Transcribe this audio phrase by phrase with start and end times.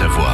[0.00, 0.32] Savoie.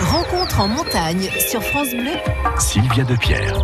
[0.00, 2.18] Rencontre en montagne sur France Bleu.
[2.58, 3.56] Sylvia Depierre.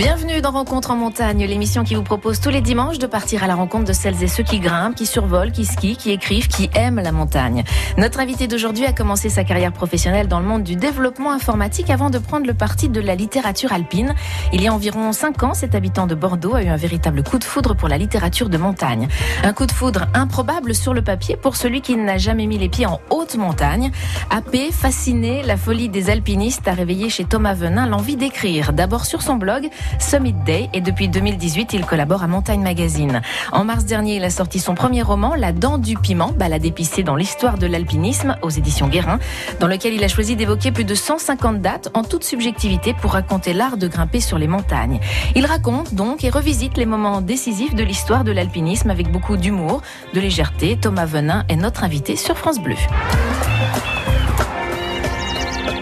[0.00, 3.46] Bienvenue dans Rencontre en montagne, l'émission qui vous propose tous les dimanches de partir à
[3.46, 6.70] la rencontre de celles et ceux qui grimpent, qui survolent, qui skient, qui écrivent, qui
[6.72, 7.64] aiment la montagne.
[7.98, 12.08] Notre invité d'aujourd'hui a commencé sa carrière professionnelle dans le monde du développement informatique avant
[12.08, 14.14] de prendre le parti de la littérature alpine.
[14.54, 17.38] Il y a environ 5 ans, cet habitant de Bordeaux a eu un véritable coup
[17.38, 19.06] de foudre pour la littérature de montagne.
[19.44, 22.70] Un coup de foudre improbable sur le papier pour celui qui n'a jamais mis les
[22.70, 23.90] pieds en haute montagne.
[24.30, 28.72] AP, fasciné, la folie des alpinistes a réveillé chez Thomas Venin l'envie d'écrire.
[28.72, 29.68] D'abord sur son blog,
[29.98, 33.22] Summit Day et depuis 2018, il collabore à Montagne Magazine.
[33.52, 37.02] En mars dernier, il a sorti son premier roman, La dent du piment, balade épicée
[37.02, 39.18] dans l'histoire de l'alpinisme aux éditions Guérin,
[39.60, 43.52] dans lequel il a choisi d'évoquer plus de 150 dates en toute subjectivité pour raconter
[43.52, 45.00] l'art de grimper sur les montagnes.
[45.34, 49.82] Il raconte donc et revisite les moments décisifs de l'histoire de l'alpinisme avec beaucoup d'humour,
[50.14, 50.78] de légèreté.
[50.80, 52.76] Thomas Venin est notre invité sur France Bleu.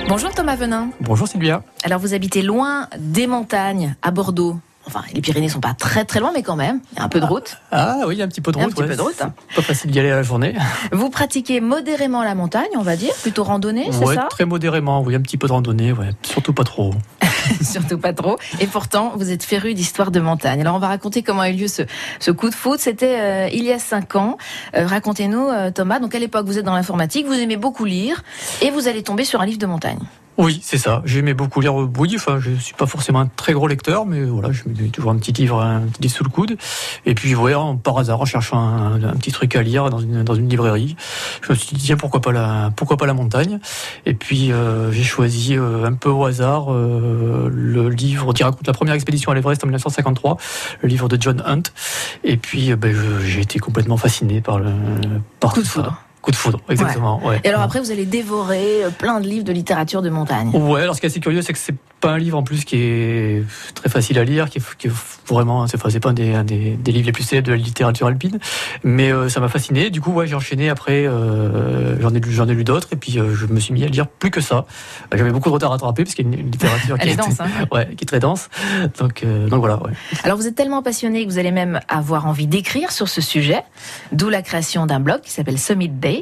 [0.09, 0.89] Bonjour Thomas Venin.
[1.03, 1.63] Bonjour Sylvia.
[1.85, 4.57] Alors vous habitez loin des montagnes, à Bordeaux.
[4.87, 7.11] Enfin, les Pyrénées sont pas très très loin, mais quand même, il y a un
[7.11, 7.59] peu de route.
[7.71, 8.69] Ah oui, il y a un petit peu de route.
[8.69, 8.89] un petit ouais.
[8.89, 9.35] peu de route, hein.
[9.55, 10.57] Pas facile d'y aller à la journée.
[10.93, 14.29] Vous pratiquez modérément la montagne, on va dire, plutôt randonnée, c'est ça?
[14.31, 15.03] très modérément.
[15.03, 16.13] Oui, un petit peu de randonnée, ouais.
[16.23, 16.95] Surtout pas trop.
[17.63, 18.39] Surtout pas trop.
[18.61, 20.61] Et pourtant, vous êtes féru d'histoire de montagne.
[20.61, 22.81] Alors, on va raconter comment a eu lieu ce, coup de foot.
[22.81, 24.39] C'était euh, il y a cinq ans.
[24.77, 25.99] Euh, Racontez-nous, euh, Thomas.
[25.99, 28.23] Donc, à l'époque, vous êtes dans l'informatique, vous aimez beaucoup lire,
[28.63, 29.99] et vous allez tomber sur un livre de montagne.
[30.41, 31.03] Oui, c'est ça.
[31.05, 31.75] J'aimais beaucoup lire.
[31.75, 35.11] Oui, enfin, je suis pas forcément un très gros lecteur, mais voilà, je mets toujours
[35.11, 36.57] un petit livre, un petit livre sous le coude.
[37.07, 39.99] Et puis, ouais, en- par hasard, en cherchant un, un petit truc à lire dans
[39.99, 40.95] une, dans une librairie,
[41.43, 43.59] je me suis dit, tiens, pourquoi pas la, pourquoi pas la montagne?
[44.07, 48.65] Et puis, euh, j'ai choisi euh, un peu au hasard euh, le livre qui raconte
[48.67, 50.37] la première expédition à l'Everest en 1953,
[50.83, 51.65] le livre de John Hunt.
[52.23, 52.95] Et puis, euh, ben,
[53.25, 54.71] j'ai été complètement fasciné par le,
[55.41, 55.99] par tout ça.
[56.21, 57.25] Coup de foudre, exactement.
[57.25, 57.41] Ouais.
[57.45, 60.51] Et alors après, vous allez dévorer euh, plein de livres de littérature de montagne.
[60.51, 62.65] Ouais, alors ce qui est assez curieux, c'est que c'est pas un livre en plus
[62.65, 63.45] qui est
[63.75, 64.93] très facile à lire, qui est, qui est
[65.27, 67.59] vraiment, c'est enfin, pas un des, un des, des livres les plus célèbres de la
[67.59, 68.39] littérature alpine,
[68.85, 69.91] mais euh, ça m'a fasciné.
[69.91, 72.97] Du coup, ouais, j'ai enchaîné après, euh, j'en ai lu, j'en ai lu d'autres, et
[72.97, 74.67] puis euh, je me suis mis à lire plus que ça.
[75.11, 77.09] Bah, J'avais beaucoup de retard à rattraper parce qu'il y a une, une littérature Elle
[77.09, 77.49] qui est dense, hein.
[77.73, 78.49] ouais, qui est très dense.
[78.99, 79.83] Donc, donc voilà.
[79.83, 79.93] Ouais.
[80.23, 83.63] Alors vous êtes tellement passionné que vous allez même avoir envie d'écrire sur ce sujet,
[84.13, 86.18] d'où la création d'un blog qui s'appelle Summit Day.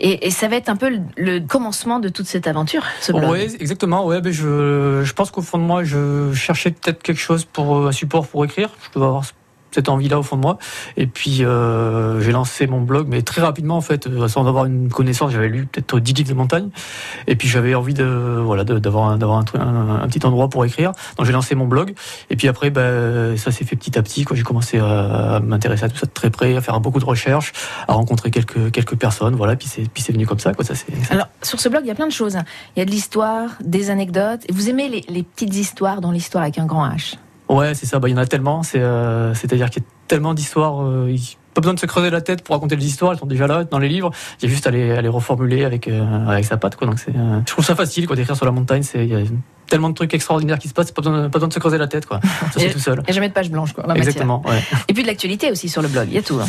[0.00, 3.12] Et, ça va être un peu le, commencement de toute cette aventure, ce.
[3.12, 4.08] Ouais, exactement.
[4.08, 7.88] Ben je, je pense qu'au fond de moi, je cherchais peut-être quelque chose pour euh,
[7.88, 8.70] un support pour écrire.
[8.82, 9.24] Je devais avoir
[9.70, 10.58] cette envie-là au fond de moi.
[10.96, 14.64] Et puis euh, j'ai lancé mon blog, mais très rapidement en fait, euh, sans avoir
[14.64, 15.32] une connaissance.
[15.32, 16.68] J'avais lu peut-être 10 livres de montagne,
[17.26, 20.92] et puis j'avais envie de voilà d'avoir un, un, petit endroit pour écrire.
[21.16, 21.94] Donc j'ai lancé mon blog.
[22.30, 24.24] Et puis après, ben ça s'est fait petit à petit.
[24.32, 27.52] J'ai commencé à, m'intéresser à tout ça de très près, à faire beaucoup de recherches,
[27.86, 29.34] à rencontrer quelques quelques personnes.
[29.34, 30.54] Voilà, puis c'est c'est venu comme ça.
[30.54, 30.74] Quoi, ça
[31.10, 32.38] Alors, sur ce blog, il y a plein de choses.
[32.76, 34.40] Il y a de l'histoire, des anecdotes.
[34.50, 37.16] Vous aimez les, les petites histoires dans l'histoire avec un grand H?
[37.48, 37.98] Ouais, c'est ça.
[37.98, 38.62] Bah, il y en a tellement.
[38.62, 40.82] C'est, euh, c'est-à-dire qu'il y a tellement d'histoires.
[40.84, 41.14] Euh,
[41.54, 43.12] pas besoin de se creuser la tête pour raconter les histoires.
[43.12, 44.10] Elles sont déjà là dans les livres.
[44.40, 46.76] Il y a juste à les, à les reformuler avec euh, avec sa patte.
[46.76, 46.86] Quoi.
[46.86, 48.82] Donc c'est, euh, je trouve ça facile quoi d'écrire sur la montagne.
[48.82, 49.20] C'est il y a
[49.66, 50.92] tellement de trucs extraordinaires qui se passent.
[50.92, 52.06] Pas besoin, de- pas besoin de se creuser la tête.
[52.06, 52.20] Quoi.
[52.22, 52.98] Ça c'est tout seul.
[53.00, 53.84] Il n'y a jamais de page blanche, quoi.
[53.96, 54.42] Exactement.
[54.46, 54.62] Ouais.
[54.86, 56.06] Et puis de l'actualité aussi sur le blog.
[56.08, 56.38] Il y a tout.
[56.40, 56.46] hein.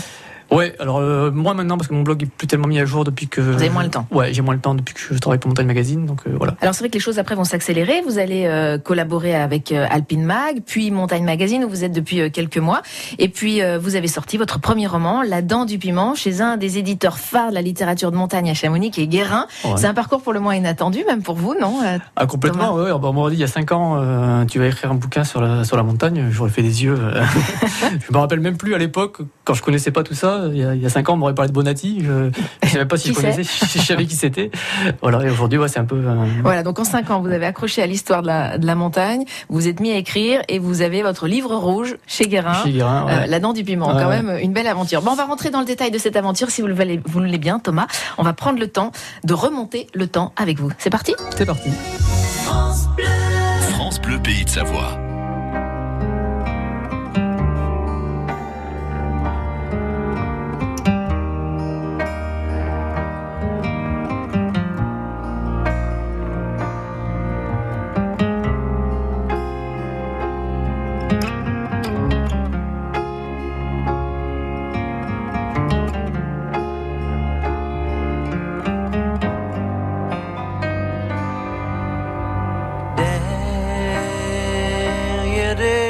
[0.51, 0.75] Ouais.
[0.79, 3.27] Alors euh, moi maintenant parce que mon blog est plus tellement mis à jour depuis
[3.27, 3.41] que.
[3.41, 4.07] Vous avez moins le temps.
[4.11, 6.05] Ouais, j'ai moins le temps depuis que je travaille pour Montagne Magazine.
[6.05, 6.55] Donc euh, voilà.
[6.61, 8.01] Alors c'est vrai que les choses après vont s'accélérer.
[8.05, 12.21] Vous allez euh, collaborer avec euh, Alpine Mag, puis Montagne Magazine où vous êtes depuis
[12.21, 12.81] euh, quelques mois.
[13.17, 16.57] Et puis euh, vous avez sorti votre premier roman, La Dent du Piment, chez un
[16.57, 19.47] des éditeurs phares de la littérature de montagne à Chamonix, qui est Guérin.
[19.63, 19.71] Ouais.
[19.77, 21.79] C'est un parcours pour le moins inattendu, même pour vous, non
[22.15, 22.89] Ah complètement, ouais.
[22.89, 25.23] Bah, on m'aurait dit il y a 5 ans, euh, tu vas écrire un bouquin
[25.23, 26.97] sur la, sur la montagne, j'aurais fait des yeux.
[28.07, 30.63] je me rappelle même plus à l'époque, quand je connaissais pas tout ça, il y
[30.63, 32.29] a, il y a 5 ans, on m'aurait parlé de Bonatti, je,
[32.63, 34.51] je savais pas si Qui je connaissais, je savais qui c'était.
[35.01, 35.95] Voilà, et aujourd'hui, ouais, c'est un peu...
[35.97, 38.75] euh, Voilà, donc en cinq ans, vous avez accroché à l'histoire de la, de la
[38.75, 42.53] montagne, vous vous êtes mis à écrire et vous avez votre livre rouge chez Guérin.
[42.63, 43.11] chez Guérin, ouais.
[43.13, 45.01] Euh, la dent du piment, Ouais, quand même une belle aventure.
[45.01, 47.19] Bon, on va rentrer dans le détail de cette aventure si vous le voulez, vous
[47.19, 47.87] le voulez bien, Thomas.
[48.17, 48.91] On va prendre le temps
[49.23, 50.71] de remonter le temps avec vous.
[50.77, 51.13] C'est parti?
[51.35, 51.69] C'est parti.
[53.71, 55.08] France Bleu Pays de Savoie.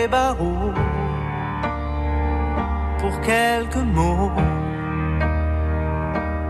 [0.07, 0.73] Barreaux
[2.99, 4.31] pour quelques mots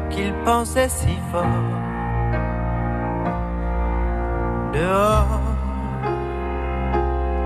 [0.09, 1.45] qu'il pensait si fort.
[4.73, 5.41] Dehors,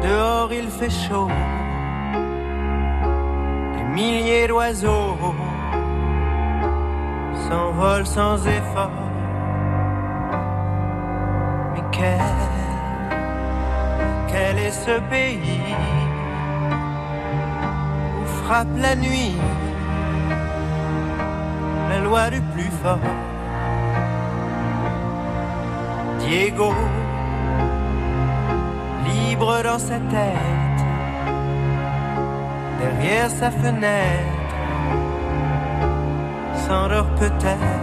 [0.01, 1.29] dehors il fait chaud.
[3.73, 5.17] Des milliers d'oiseaux
[7.47, 9.01] s'envolent sans effort.
[11.73, 12.52] Mais quel,
[14.33, 15.75] quel est ce pays
[18.19, 19.35] où frappe la nuit
[21.89, 23.09] la loi du plus fort?
[26.19, 26.73] Diego,
[29.05, 30.81] libre dans sa tête,
[32.79, 34.55] derrière sa fenêtre,
[36.65, 37.82] s'endort peut-être.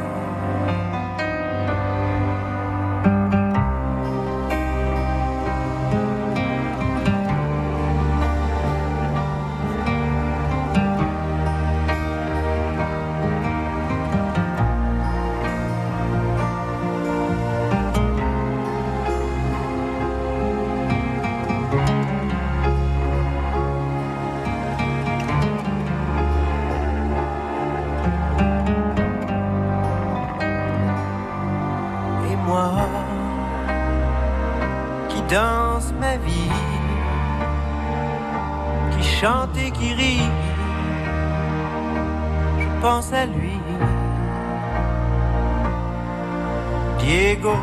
[47.03, 47.55] Diego,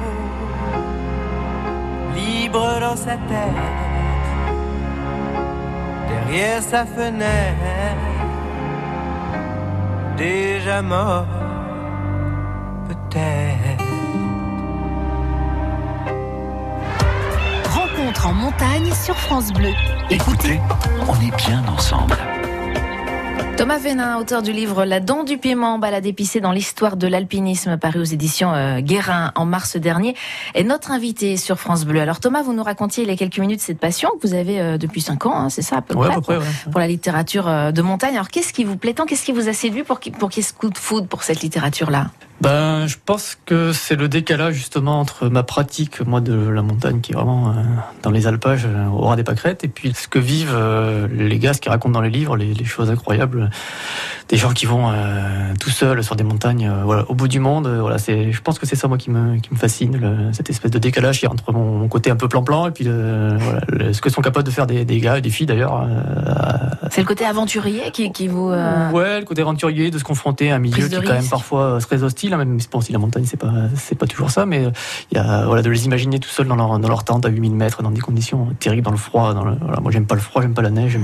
[2.15, 3.77] libre dans sa tête,
[6.09, 7.55] derrière sa fenêtre,
[10.17, 11.25] déjà mort,
[12.87, 13.83] peut-être.
[17.75, 19.71] Rencontre en montagne sur France Bleu.
[20.09, 20.59] Écoutez,
[21.07, 22.17] on est bien ensemble.
[23.57, 27.77] Thomas Vénin, auteur du livre La dent du paiement, balade épicée dans l'histoire de l'alpinisme,
[27.77, 30.15] paru aux éditions euh, Guérin en mars dernier,
[30.53, 31.99] est notre invité sur France Bleu.
[31.99, 34.61] Alors Thomas, vous nous racontiez il y a quelques minutes cette passion que vous avez
[34.61, 36.43] euh, depuis 5 ans, hein, c'est ça à peu Ouais, près, à peu près, pour,
[36.43, 36.71] ouais.
[36.71, 38.13] pour la littérature euh, de montagne.
[38.13, 39.05] Alors qu'est-ce qui vous plaît tant?
[39.07, 41.07] Qu'est-ce qui vous a séduit pour qu'il pour qu'il y ait ce coup de foudre
[41.07, 42.11] pour cette littérature-là?
[42.39, 47.01] Ben, je pense que c'est le décalage justement entre ma pratique, moi, de la montagne,
[47.01, 47.53] qui est vraiment euh,
[48.03, 51.39] dans les alpages, euh, au ras des pâquerettes, et puis ce que vivent euh, les
[51.39, 53.49] gars, ce qu'ils racontent dans les livres, les, les choses incroyables,
[54.29, 54.91] des gens qui vont
[55.59, 57.67] tout seuls sur des montagnes, voilà, au bout du monde.
[57.67, 60.49] voilà, c'est, je pense que c'est ça moi qui me, qui me fascine, le- cette
[60.49, 63.35] espèce de décalage qui est entre mon, mon côté un peu plan-plan et puis le-
[63.39, 65.87] voilà, le- ce que sont capables de faire des, des gars et des filles d'ailleurs.
[66.91, 68.51] C'est le côté aventurier qui, qui vous...
[68.93, 71.79] Ouais, le côté aventurier, de se confronter à un milieu qui est quand même parfois
[71.81, 72.26] très hostile.
[72.35, 74.71] Même bon, si la montagne, c'est pas, c'est pas toujours ça, mais euh,
[75.11, 77.29] il y a voilà de les imaginer tout seuls dans leur, dans leur tente à
[77.29, 79.33] 8000 mètres, dans des conditions terribles, dans le froid.
[79.33, 80.99] Dans le, voilà, moi, j'aime pas le froid, j'aime pas la neige.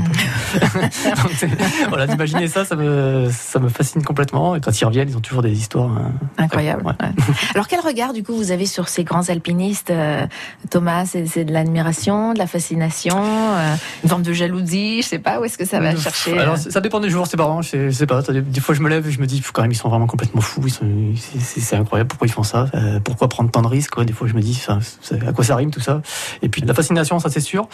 [0.59, 0.67] Pas...
[1.23, 1.49] Donc,
[1.89, 4.55] voilà, d'imaginer ça, ça me, ça me fascine complètement.
[4.55, 5.91] Et quand ils reviennent, ils ont toujours des histoires.
[6.37, 6.83] Incroyable.
[6.85, 6.93] Ouais.
[6.99, 7.13] ouais.
[7.53, 10.25] Alors quel regard du coup vous avez sur ces grands alpinistes, euh,
[10.69, 11.05] Thomas?
[11.05, 15.45] C'est de l'admiration, de la fascination, euh, une forme de jalousie, je sais pas où
[15.45, 16.37] est-ce que ça va Euh, chercher.
[16.37, 17.61] Alors, euh, ça dépend des jours, c'est marrant.
[17.61, 18.21] Je sais, je sais pas.
[18.21, 20.07] Des, des fois, je me lève et je me dis, quand même, ils sont vraiment
[20.07, 20.61] complètement fous.
[20.65, 20.85] Ils sont,
[21.17, 22.07] c'est- incroyable.
[22.07, 24.53] Pourquoi ils font ça Euh, Pourquoi prendre tant de risques Des fois, je me dis,
[24.53, 26.01] c'est- à quoi ça rime tout ça
[26.41, 27.67] Et puis, la fascination, ça c'est sûr.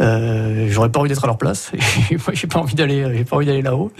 [0.00, 1.70] Euh, J'aurais pas envie d'être à leur place.
[2.10, 3.92] Moi, j'ai pas envie d'aller, j'ai pas envie d'aller là-haut.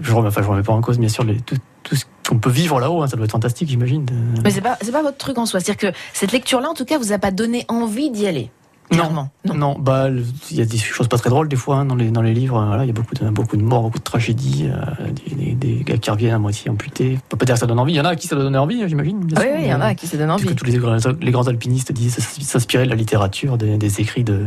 [0.00, 1.56] Je remets, enfin, je remets pas en cause, bien sûr, tout,
[1.94, 3.02] ce qu'on peut vivre là-haut.
[3.02, 4.06] hein, ça doit être fantastique, j'imagine.
[4.44, 6.84] Mais c'est pas c'est pas votre truc en soi, c'est-à-dire que cette lecture-là en tout
[6.84, 8.50] cas vous a pas donné envie d'y aller.
[8.92, 9.30] Clairement.
[9.44, 10.08] Non, non, bah,
[10.50, 12.34] il y a des choses pas très drôles des fois hein, dans les dans les
[12.34, 12.62] livres.
[12.64, 15.54] Voilà, il y a beaucoup de beaucoup de morts, beaucoup de tragédies, euh, des, des,
[15.76, 17.18] des gars qui reviennent à moitié amputés.
[17.18, 17.92] On peut pas dire que ça donne envie.
[17.94, 19.20] Il y en a à qui ça doit donner envie, j'imagine.
[19.36, 20.54] Oui, il y en a qui se donnent Parce envie.
[20.54, 24.24] que tous les, grands- les grands alpinistes disent s'inspirer de la littérature, des, des écrits
[24.24, 24.46] de,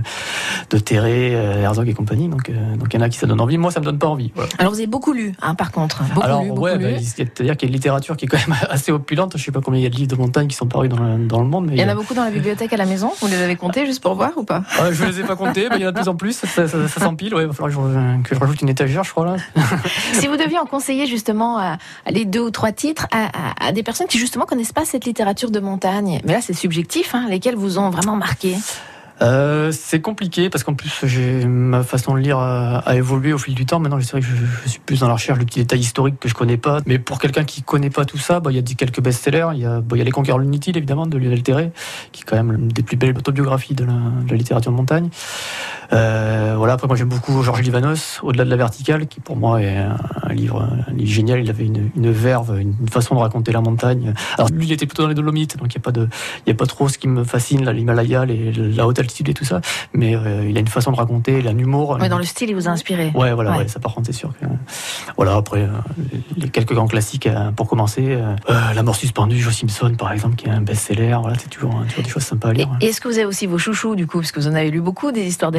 [0.69, 2.27] de Terré, euh, Herzog et compagnie.
[2.29, 3.57] Donc, euh, donc il y en a qui ça donne envie.
[3.57, 4.31] Moi, ça me donne pas envie.
[4.35, 4.49] Voilà.
[4.59, 6.03] Alors vous avez beaucoup lu, hein, par contre.
[6.03, 8.57] Beaucoup Alors, lu, ouais, bah, c'est-à-dire qu'il y a une littérature qui est quand même
[8.69, 9.33] assez opulente.
[9.37, 10.99] Je sais pas combien il y a de livres de montagne qui sont parus dans
[11.01, 11.65] le, dans le monde.
[11.67, 13.11] Mais il y en euh, a beaucoup dans la bibliothèque à la maison.
[13.21, 14.63] Vous les avez comptés juste pour voir ou pas?
[14.81, 16.33] Ouais, je les ai pas comptés, mais il y en a de plus en plus.
[16.37, 17.33] Ça, ça, ça s'empile.
[17.35, 19.35] Ouais, il va falloir que je, que je rajoute une étagère, je crois là.
[20.13, 23.67] Si vous deviez en conseiller justement à, à les deux ou trois titres à, à-
[23.67, 27.15] à des personnes qui justement connaissent pas cette littérature de montagne, mais là c'est subjectif,
[27.15, 28.55] hein, lesquels vous ont vraiment marqué?
[29.21, 33.55] Euh, c'est compliqué parce qu'en plus j'ai ma façon de lire a, évolué au fil
[33.55, 33.79] du temps.
[33.79, 36.27] Maintenant, c'est vrai que je, suis plus dans la recherche de petits détails historiques que
[36.27, 36.81] je connais pas.
[36.85, 39.49] Mais pour quelqu'un qui connaît pas tout ça, bah, il y a quelques best-sellers.
[39.53, 41.71] Il y a, bah, y a Les Conquérants évidemment de Lionel Terré,
[42.11, 45.09] qui est quand même l'une des plus belles autobiographies de la littérature de montagne.
[45.93, 46.73] Euh, voilà.
[46.73, 50.33] Après, moi, j'aime beaucoup Georges Livanos, Au-delà de la verticale, qui pour moi est un
[50.33, 51.39] livre, un livre génial.
[51.41, 54.13] Il avait une, une verve, une, une façon de raconter la montagne.
[54.37, 56.07] Alors, lui, il était plutôt dans les Dolomites, donc il n'y a pas de,
[56.45, 59.45] il y a pas trop ce qui me fascine, l'Himalaya, la haute altitude et tout
[59.45, 59.61] ça.
[59.93, 61.97] Mais euh, il a une façon de raconter, il a un humour.
[61.99, 63.11] Ouais, dans le style, il vous a inspiré.
[63.15, 63.57] Ouais, voilà, Ouais.
[63.59, 64.45] ouais, ça par contre, c'est sûr que.
[65.17, 65.67] Voilà, après, euh,
[66.35, 68.17] les quelques grands classiques euh, pour commencer.
[68.47, 71.17] La mort suspendue, Joe Simpson, par exemple, qui est un best-seller.
[71.21, 72.69] Voilà, c'est toujours, toujours des choses sympas à lire.
[72.81, 74.69] et est-ce que vous avez aussi vos chouchous, du coup, parce que vous en avez
[74.71, 75.51] lu beaucoup, des histoires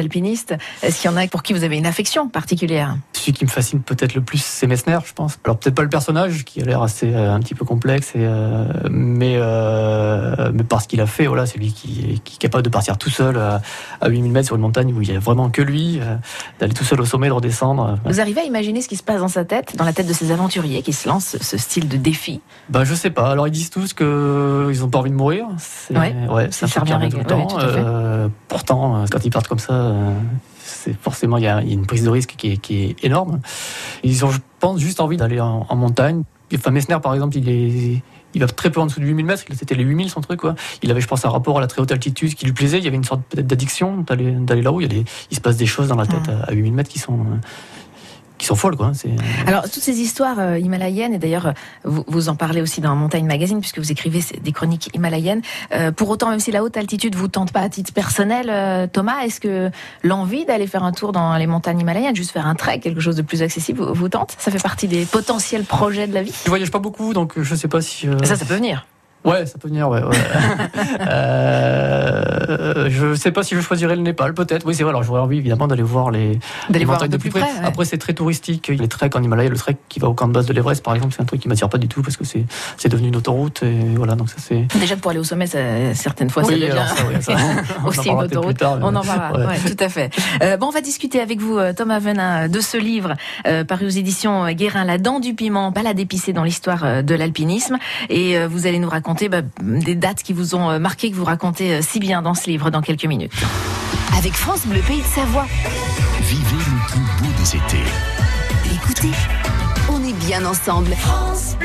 [0.81, 2.95] Est-ce qu'il y en a pour qui vous avez une affection particulière?
[3.13, 5.37] Celui qui me fascine peut-être le plus, c'est Messner, je pense.
[5.43, 8.19] Alors, peut-être pas le personnage, qui a l'air assez euh, un petit peu complexe, et,
[8.19, 12.39] euh, mais, euh, mais par ce qu'il a fait, voilà, c'est lui qui, qui est
[12.39, 13.61] capable de partir tout seul à,
[14.01, 15.99] à 8000 mètres sur une montagne où il y a vraiment que lui,
[16.59, 17.97] d'aller tout seul au sommet, de redescendre.
[18.05, 20.13] Vous arrivez à imaginer ce qui se passe dans sa tête, dans la tête de
[20.13, 22.41] ces aventuriers qui se lancent ce style de défi?
[22.69, 23.31] Bah je sais pas.
[23.31, 25.45] Alors ils disent tous que ils ont pas envie de mourir.
[25.57, 27.47] C'est Ouais, ouais, ça un truc revient tout le ouais, temps.
[27.47, 27.57] tout.
[27.59, 29.73] Euh, pourtant, quand ils partent comme ça,
[30.63, 33.39] c'est forcément il y, a une prise de risque qui est, qui est énorme.
[34.03, 36.23] Ils ont, je pense, juste envie d'aller en, en montagne.
[36.53, 38.01] Enfin, Messner, par exemple, il est
[38.33, 40.55] il va très peu en dessous de 8000 mètres, c'était les 8000 son truc quoi.
[40.83, 42.83] Il avait je pense un rapport à la très haute altitude qui lui plaisait, il
[42.83, 46.05] y avait une sorte peut-être d'addiction d'aller là-haut, il, se passe des choses dans la
[46.05, 47.37] tête à, à 8000 mètres qui sont euh,
[48.37, 48.91] qui sont folles quoi.
[48.93, 49.09] C'est
[49.45, 51.53] Alors, toutes ces histoires euh, himalayennes, et d'ailleurs,
[51.83, 55.41] vous, vous en parlez aussi dans Montagne Magazine, puisque vous écrivez des chroniques himalayennes.
[55.73, 58.87] Euh, pour autant, même si la haute altitude vous tente pas à titre personnel, euh,
[58.87, 59.71] Thomas, est-ce que
[60.03, 63.15] l'envie d'aller faire un tour dans les montagnes himalayennes, juste faire un trek, quelque chose
[63.15, 64.35] de plus accessible, vous, vous tente?
[64.39, 66.33] Ça fait partie des potentiels projets de la vie?
[66.45, 68.85] Je voyage pas beaucoup donc je sais pas si euh, Ça, ça peut venir.
[69.27, 70.01] Ouais, ça peut venir, ouais.
[70.03, 70.15] ouais.
[71.57, 74.65] euh, je sais pas si je choisirais le Népal, peut-être.
[74.65, 74.91] Oui, c'est vrai.
[74.91, 77.41] Alors, j'aurais envie, évidemment, d'aller voir les, les voir montagnes de plus près.
[77.41, 77.49] près.
[77.51, 77.65] ouais.
[77.65, 78.67] Après, c'est très touristique.
[78.69, 80.95] Les treks en Himalaya, le trek qui va au camp de base de l'Everest, par
[80.95, 82.43] exemple, c'est un truc qui m'attire pas du tout parce que c'est,
[82.77, 83.63] c'est devenu une autoroute.
[83.63, 84.65] Et voilà, donc ça, c'est.
[84.79, 87.33] Déjà, pour aller au sommet, ça- certaines fois, Oui, devient alors ça, oui, ça,
[87.81, 88.57] on en aussi une autoroute.
[88.57, 89.45] tard, On en parlera, Ouais.
[89.47, 90.09] ouais, tout à fait.
[90.41, 93.13] Euh, bon, on va discuter avec vous, euh, Thomas Venin, de ce livre
[93.45, 97.77] euh, paru aux éditions Guérin, La dent du piment, balade épicée dans l'histoire de l'alpinisme.
[98.09, 101.25] Et vous allez nous raconter bah, des dates qui vous ont euh, marqué, que vous
[101.25, 103.33] racontez euh, si bien dans ce livre dans quelques minutes.
[104.17, 105.45] Avec France Bleu Pays de Savoie.
[106.21, 107.89] Vivez le plus beau des étés.
[108.73, 109.11] Écoutez,
[109.89, 110.95] on est bien ensemble.
[111.33, 111.57] C'est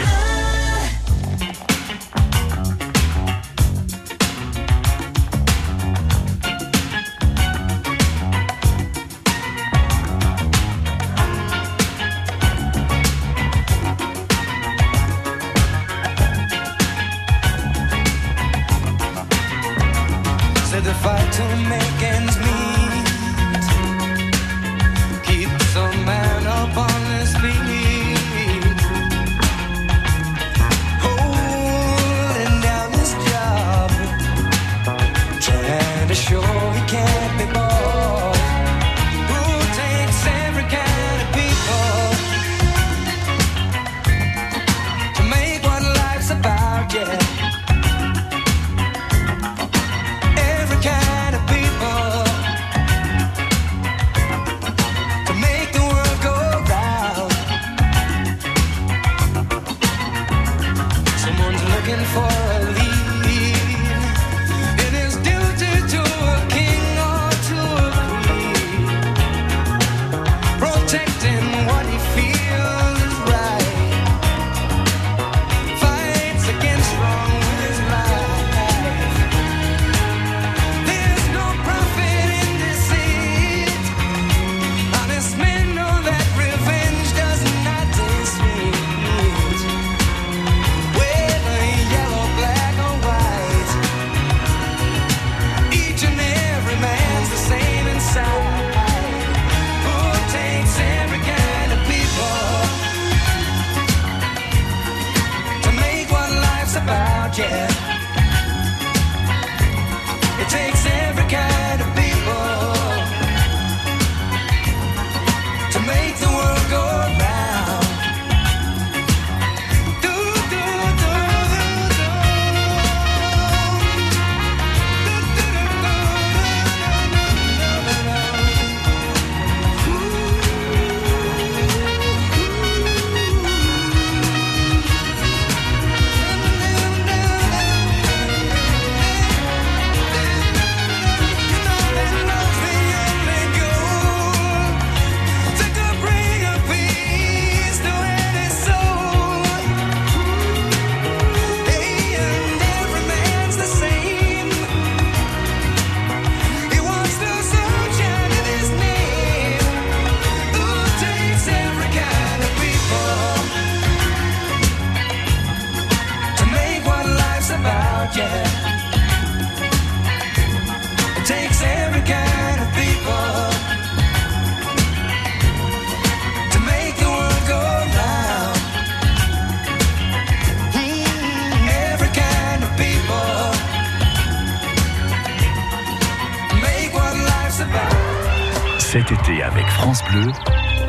[188.92, 190.30] Cet été avec France Bleu,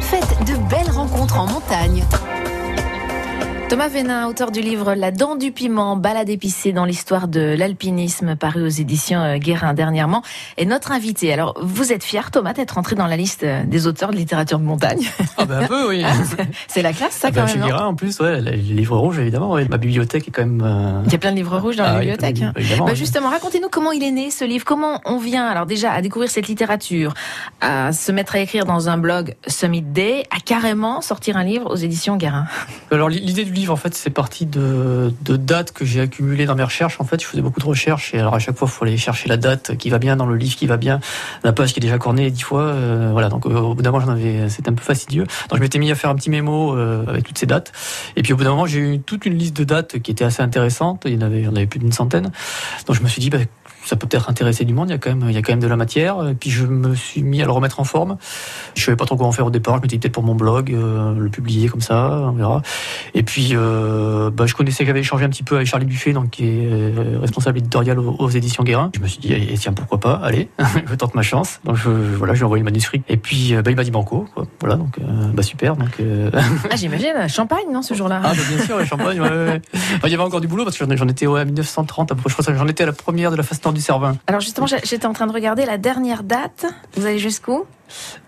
[0.02, 2.04] faites de belles rencontres en montagne.
[3.70, 8.36] Thomas Vénin, auteur du livre La dent du piment, balade épicée dans l'histoire de l'alpinisme,
[8.36, 10.22] paru aux éditions euh, Guérin dernièrement,
[10.58, 11.34] est notre invité.
[11.34, 14.60] Alors, vous êtes fier, Thomas, d'être entré dans la liste euh, des auteurs de littérature
[14.60, 15.02] de montagne?
[15.40, 16.04] Ah ben un peu, oui.
[16.68, 17.62] C'est la classe, ça, Ah ben, quand chez même.
[17.62, 17.68] non?
[17.68, 19.50] Guérin, en plus, ouais, les livres rouges, évidemment.
[19.52, 19.66] ouais.
[19.68, 20.62] Ma bibliothèque est quand même.
[20.64, 22.44] euh, Il y a plein de livres rouges dans ah, la oui, bibliothèque.
[22.44, 22.54] hein.
[22.78, 22.96] Bah ouais.
[22.96, 26.30] justement, racontez-nous comment il est né ce livre, comment on vient alors déjà à découvrir
[26.30, 27.16] cette littérature,
[27.60, 31.72] à se mettre à écrire dans un blog Summit Day, à carrément sortir un livre
[31.72, 32.46] aux éditions Guérin?
[32.92, 36.64] Alors l'idée du livre en fait c'est parti de, dates que j'ai accumulées dans mes
[36.64, 37.00] recherches.
[37.00, 38.98] En fait je faisais beaucoup de recherches et alors à chaque fois il faut aller
[38.98, 41.00] chercher la date qui va bien dans le livre qui va bien,
[41.44, 42.62] la page qui est déjà cornée dix fois.
[42.62, 45.24] euh, voilà donc au bout d'un moment j'en avais c'était un peu fastidieux.
[45.50, 47.72] Donc je m'étais mis à faire un petit mémo euh, avec toutes ces dates
[48.16, 50.26] et puis au bout d'un moment j'ai eu toute une liste de dates qui était
[50.26, 51.04] assez intéressante.
[51.06, 52.32] Il y en avait il y en avait plus d'une centaine.
[52.88, 53.40] Donc je me suis dit bah,
[53.86, 55.52] ça peut peut-être intéresser du monde, il y a quand même, il y a quand
[55.52, 56.28] même de la matière.
[56.30, 58.18] Et puis je me suis mis à le remettre en forme.
[58.76, 59.78] Je savais pas trop comment faire au départ.
[59.78, 62.62] Je m'étais dit peut-être pour mon blog, euh, le publier comme ça, on verra.
[63.14, 66.30] Et puis, euh, bah, je connaissais, j'avais échangé un petit peu avec Charlie Buffet, donc
[66.32, 68.92] qui est euh, responsable éditorial aux, aux éditions Guérin.
[68.96, 70.50] Je me suis dit, eh, tiens, pourquoi pas, allez,
[70.90, 71.60] je tente ma chance.
[71.64, 73.02] Donc je, voilà, je lui ai envoyé le manuscrit.
[73.10, 74.46] Et puis, bah, il m'a dit banco, quoi.
[74.60, 74.98] Voilà, donc,
[75.34, 75.76] bah super.
[75.76, 76.00] Donc,
[76.72, 78.22] Ah j'imagine, champagne non ce jour-là?
[78.24, 79.62] Ah, bah, bien sûr, les champagnes, ouais, ouais.
[79.74, 82.16] Enfin, il y avait encore du boulot parce que j'en- étais ouais, à 1930, à
[82.16, 82.30] peu près.
[82.30, 84.16] Je crois que j'en étais à la première de la phase du Cervin.
[84.28, 86.66] Alors justement, j'étais en train de regarder la dernière date.
[86.96, 87.66] Vous allez jusqu'où?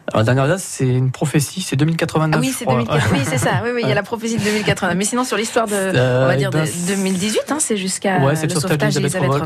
[0.07, 2.37] Alors, la dernière date, c'est une prophétie, c'est 2089.
[2.37, 2.75] Ah oui, c'est crois.
[2.75, 3.09] 2004.
[3.11, 3.61] Oui, c'est ça.
[3.63, 4.93] Oui, oui, il y a la prophétie de 2080.
[4.93, 8.19] Mais sinon, sur l'histoire de, Euh, on va dire ben, de 2018, hein, c'est jusqu'à
[8.19, 9.39] Ouais, le le sauvetage d'Elisabeth ouais,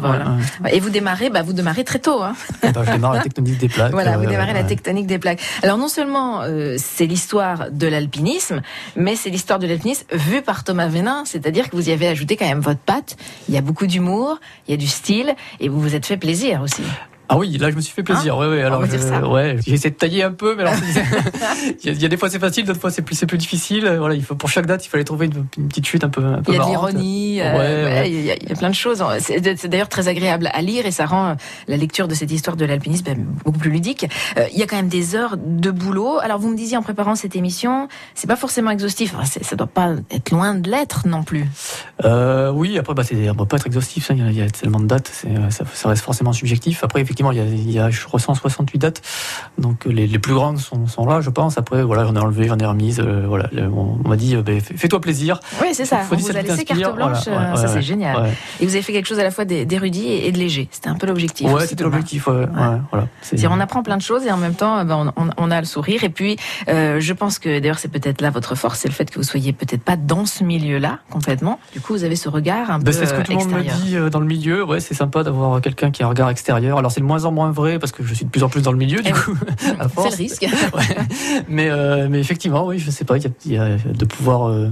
[0.63, 0.75] ouais.
[0.75, 2.21] Et vous démarrez, bah, vous démarrez très tôt.
[2.21, 2.35] Hein.
[2.63, 3.93] Je démarre la tectonique des plaques.
[3.93, 5.39] Voilà, vous euh, démarrez la tectonique des plaques.
[5.63, 8.61] Alors non seulement euh, c'est l'histoire de l'alpinisme,
[8.97, 12.35] mais c'est l'histoire de l'alpinisme vue par Thomas Vénin, c'est-à-dire que vous y avez ajouté
[12.35, 13.15] quand même votre patte.
[13.47, 16.17] Il y a beaucoup d'humour, il y a du style, et vous vous êtes fait
[16.17, 16.83] plaisir aussi.
[17.31, 18.37] Ah oui, là je me suis fait plaisir.
[18.37, 18.63] ouais, ouais.
[18.63, 19.27] Alors va je- dire ça.
[19.27, 20.73] ouais, j'ai essayé de tailler un peu, mais alors
[21.83, 23.25] il y, a, il y a des fois c'est facile, d'autres fois c'est plus c'est
[23.27, 23.87] plus difficile.
[23.99, 26.23] Voilà, il faut pour chaque date, il fallait trouver une, une petite chute un peu
[26.25, 28.11] un peu Il y a de l'ironie, euh, Ouais, ouais.
[28.11, 29.03] Il, y a, il y a plein de choses.
[29.19, 31.33] C'est d'ailleurs très agréable à lire et ça rend euh,
[31.67, 34.07] la lecture de cette histoire de l'alpinisme ben, beaucoup plus ludique.
[34.37, 36.17] Euh, il y a quand même des heures de boulot.
[36.21, 39.13] Alors vous me disiez en préparant cette émission, c'est pas forcément exhaustif.
[39.15, 41.45] Enfin, ça doit pas être loin de l'être non plus.
[42.05, 44.41] Euh, oui, après bah c'est on pas être exhaustif, ça, il y a, il y
[44.41, 45.11] a tellement de dates,
[45.49, 46.83] ça, ça reste forcément subjectif.
[46.83, 49.01] Après effectivement, il y a, il y a je crois 168 dates,
[49.57, 51.57] donc euh, les, les plus grandes sont, sont là, je pense.
[51.57, 52.99] Après voilà, j'en ai enlevé, j'en ai remise.
[52.99, 55.39] euh, voilà, le- on, on m'a dit euh, ben, fais- fais-toi plaisir.
[55.61, 55.97] Oui, c'est ça.
[55.99, 56.97] Faut On vous a laissé carte blanche.
[57.27, 58.21] voilà, ouais, ça, ouais, c'est génial.
[58.23, 58.29] Ouais.
[58.61, 60.67] Et vous avez fait quelque chose à la fois d'é- d'érudit et de léger.
[60.71, 61.51] C'était un peu l'objectif.
[61.51, 62.27] Aussi, c'était l'objectif.
[62.27, 63.07] Voilà.
[63.51, 66.03] On apprend plein de choses et en même temps, euh, ben, on, a le sourire.
[66.03, 66.37] Et puis,
[66.69, 69.23] euh, je pense que d'ailleurs, c'est peut-être là votre force, c'est le fait que vous
[69.23, 71.59] soyez peut-être pas dans ce milieu-là complètement.
[71.73, 73.51] Du coup, vous avez ce regard un Ben, peu c'est ce que tout le monde
[73.51, 74.63] me dit dans le milieu.
[74.63, 76.77] Ouais, c'est sympa d'avoir quelqu'un qui a un regard extérieur.
[76.77, 78.61] Alors c'est de moins en moins vrai parce que je suis de plus en plus
[78.61, 79.35] dans le milieu du Eh coup.
[79.59, 80.45] C'est le risque.
[80.77, 80.95] Ouais.
[81.49, 84.05] Mais euh, mais effectivement, oui, je sais pas, il y a, il y a de
[84.05, 84.69] pouvoir euh,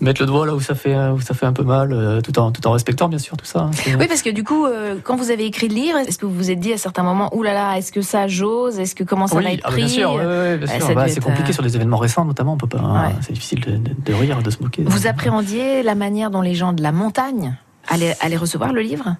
[0.00, 2.38] mettre le doigt là où ça fait où ça fait un peu mal, euh, tout
[2.38, 3.60] en tout en respectant bien sûr tout ça.
[3.62, 3.70] hein.
[3.98, 6.34] Oui, parce que du coup, euh, quand vous avez écrit le livre, est-ce que vous
[6.34, 8.78] vous êtes dit à certains moments, oulala, là là, est-ce que ça j'ose?
[8.78, 9.82] Est-ce que comment ça Oui, va être ah pris?
[9.82, 10.58] bien sûr, ouais,
[10.94, 12.52] Bah, c'est compliqué sur des événements récents notamment.
[12.52, 13.14] On peut pas, hein, Ouais.
[13.22, 14.84] c'est difficile de, de- de rire, de se moquer.
[14.86, 17.56] Vous appréhendiez la manière dont les gens de la montagne
[17.88, 19.16] allaient, allaient recevoir le livre?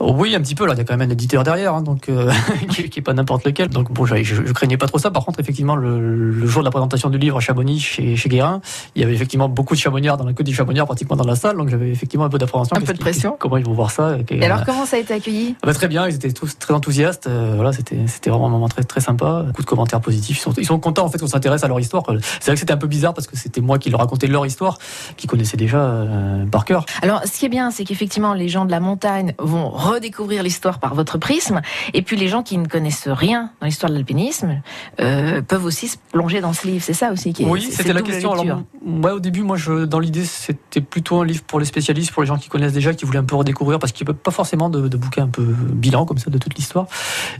[0.00, 0.66] Oui, un petit peu.
[0.66, 2.30] Là, il y a quand même un éditeur derrière, hein, donc euh,
[2.70, 3.68] qui, qui est pas n'importe lequel.
[3.68, 5.10] Donc bon, je, je, je craignais pas trop ça.
[5.10, 8.28] Par contre, effectivement, le, le jour de la présentation du livre à Chamonix, chez, chez
[8.28, 8.60] Guérin,
[8.94, 11.36] il y avait effectivement beaucoup de chamonnières dans la côte des chamonnières, pratiquement dans la
[11.36, 11.56] salle.
[11.56, 12.76] Donc j'avais effectivement un peu d'appréhension.
[12.76, 13.36] Un peu de pression.
[13.38, 15.54] Comment ils vont voir ça et, Et alors, comment ça a été accueilli?
[15.62, 17.26] Ah bah, très bien, ils étaient tous très enthousiastes.
[17.26, 19.44] euh, voilà, c'était c'était vraiment un moment très très sympa.
[19.46, 20.38] Beaucoup de commentaires positifs.
[20.38, 22.02] Ils sont, ils sont contents en fait qu'on s'intéresse à leur histoire.
[22.06, 24.46] C'est vrai que c'était un peu bizarre parce que c'était moi qui leur racontais leur
[24.46, 24.78] histoire,
[25.16, 26.86] qu'ils connaissaient déjà euh, par cœur.
[27.02, 30.78] Alors, ce qui est bien, c'est qu'effectivement, les gens de la montagne vont redécouvrir l'histoire
[30.78, 31.60] par votre prisme,
[31.94, 34.60] et puis les gens qui ne connaissent rien dans l'histoire de l'alpinisme
[35.00, 36.82] euh, peuvent aussi se plonger dans ce livre.
[36.84, 37.46] C'est ça aussi qui est.
[37.46, 38.34] Oui, c'est- c'était c'est la question.
[38.34, 38.52] lecture.
[38.52, 42.12] Alors, moi, au début, moi, je, dans l'idée, c'était plutôt un livre pour les spécialistes,
[42.12, 44.14] pour les gens qui connaissent déjà, qui voulaient un peu redécouvrir, parce qu'il n'y a
[44.14, 46.86] pas forcément de, de bouquin un peu bilan comme ça de toute l'histoire.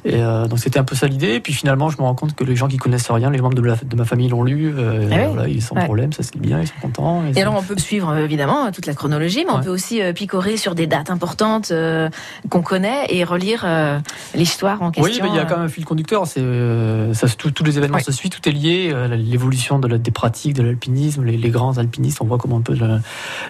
[0.04, 1.34] Et euh, donc, c'était un peu ça l'idée.
[1.34, 3.54] Et puis finalement, je me rends compte que les gens qui connaissent rien, les membres
[3.54, 4.72] de, la- de ma famille l'ont lu.
[4.76, 5.22] euh, Ah oui.
[5.32, 5.84] voilà, ils sont Ouais.
[5.84, 7.22] problème, ça lit bien, ils sont contents.
[7.34, 10.74] Et alors, on peut suivre évidemment toute la chronologie, mais on peut aussi picorer sur
[10.74, 12.08] des dates importantes euh,
[12.48, 13.98] qu'on connaît et relire euh,
[14.34, 15.24] l'histoire en Oui, question.
[15.24, 15.44] mais il y a euh.
[15.44, 16.26] quand même un fil conducteur.
[16.26, 17.12] C'est euh,
[17.54, 18.04] tous les événements Oui.
[18.04, 18.90] se suivent, tout est lié.
[18.92, 22.58] euh, L'évolution de la- des pratiques de l'alpinisme, les, les grands alpinistes, on voit comment
[22.58, 23.00] un peu le-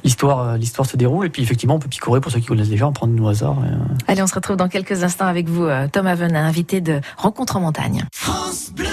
[0.04, 1.26] l'histoire l'histoire se déroule.
[1.26, 3.28] Et puis effectivement, on peut picorer pour ceux qui connaissent déjà, en prendre une au
[3.28, 3.56] hasard.
[3.64, 6.80] et, euh, Allez, on se retrouve dans quelques instants avec vous, euh, Thomas Venin, invité
[6.80, 8.04] de Rencontre en montagne.
[8.76, 8.84] Du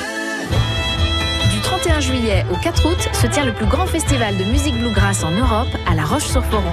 [1.61, 5.23] 31 31 juillet au 4 août se tient le plus grand festival de musique bluegrass
[5.23, 6.63] en Europe à La Roche-sur-Foron.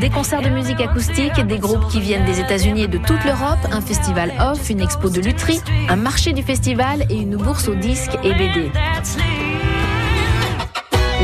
[0.00, 3.58] Des concerts de musique acoustique, des groupes qui viennent des États-Unis et de toute l'Europe,
[3.70, 7.76] un festival off, une expo de lutherie, un marché du festival et une bourse aux
[7.76, 8.72] disques et BD.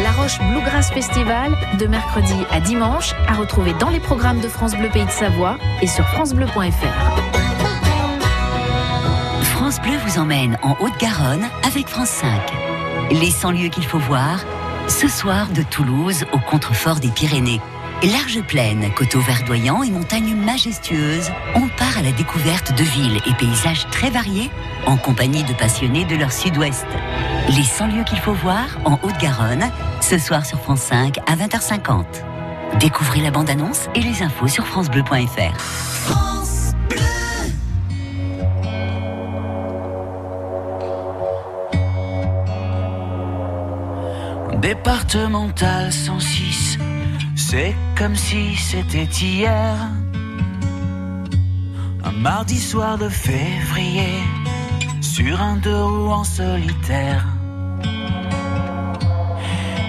[0.02, 4.76] La Roche Bluegrass Festival, de mercredi à dimanche, à retrouver dans les programmes de France
[4.76, 7.22] Bleu Pays de Savoie et sur francebleu.fr.
[9.42, 12.30] France Bleu vous emmène en Haute-Garonne avec France 5.
[13.10, 14.44] Les 100 lieux qu'il faut voir,
[14.88, 17.60] ce soir de Toulouse au contrefort des Pyrénées.
[18.02, 23.34] Large plaine, coteaux verdoyants et montagnes majestueuses, on part à la découverte de villes et
[23.34, 24.50] paysages très variés
[24.86, 26.86] en compagnie de passionnés de leur sud-ouest.
[27.48, 32.04] Les 100 lieux qu'il faut voir en Haute-Garonne, ce soir sur France 5 à 20h50.
[32.80, 36.31] Découvrez la bande-annonce et les infos sur francebleu.fr.
[44.62, 46.78] Départemental 106,
[47.34, 49.74] c'est comme si c'était hier.
[52.04, 54.20] Un mardi soir de février,
[55.00, 57.26] sur un deux roues en solitaire.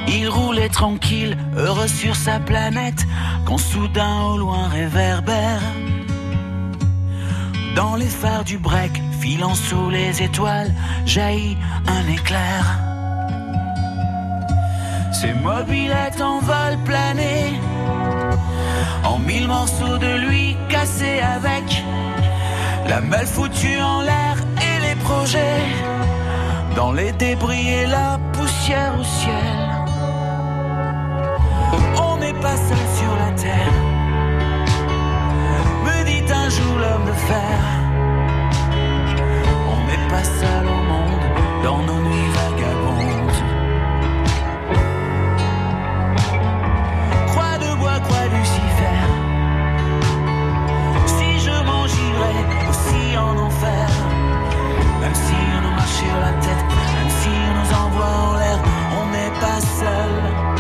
[0.08, 3.06] Il roulait tranquille, heureux sur sa planète,
[3.46, 5.62] quand soudain au loin réverbère.
[7.76, 10.74] Dans les phares du break, filant sous les étoiles,
[11.06, 12.92] jaillit un éclair.
[15.13, 17.54] Ses mobilettes en vol plané,
[19.06, 21.84] en mille morceaux de lui cassés avec
[22.89, 25.63] la malle foutue en l'air et les projets,
[26.76, 29.60] dans les débris et la poussière au ciel.
[32.02, 33.73] On n'est pas seul sur la terre,
[35.86, 37.60] me dit un jour l'homme de fer.
[39.73, 41.26] On n'est pas seul au monde
[41.63, 42.33] dans nos nuits
[48.38, 49.00] Lucifer.
[51.15, 52.36] Si je m'en j'irai
[52.69, 53.89] aussi en enfer.
[55.02, 56.65] Même si on nous marche sur la tête,
[56.96, 58.60] même si on nous envoie en l'air,
[59.00, 60.53] on n'est pas seul.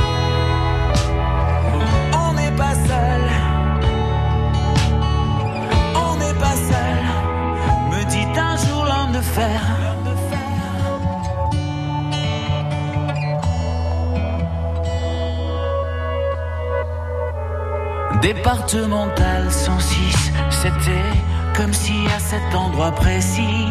[18.23, 21.11] Départemental 106, c'était
[21.57, 23.67] comme si à cet endroit précis,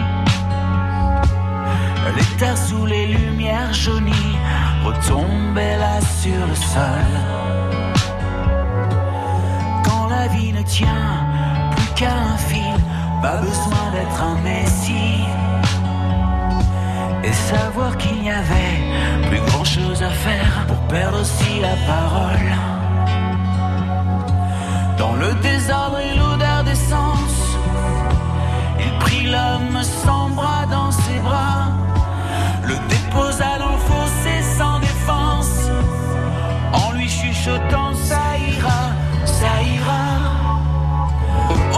[2.36, 4.36] terres sous les lumières jaunies
[4.84, 7.12] retombaient là sur le sol.
[9.84, 11.26] Quand la vie ne tient
[11.74, 12.76] plus qu'à un fil,
[13.22, 15.24] pas besoin d'être un messie.
[17.24, 22.81] Et savoir qu'il n'y avait plus grand chose à faire pour perdre aussi la parole.
[25.22, 27.56] Le désordre et l'odeur d'essence,
[28.80, 31.68] il prit l'homme sans bras dans ses bras,
[32.64, 35.70] le déposa dans le fossé sans défense,
[36.72, 38.82] en lui chuchotant ça ira,
[39.24, 40.06] ça ira.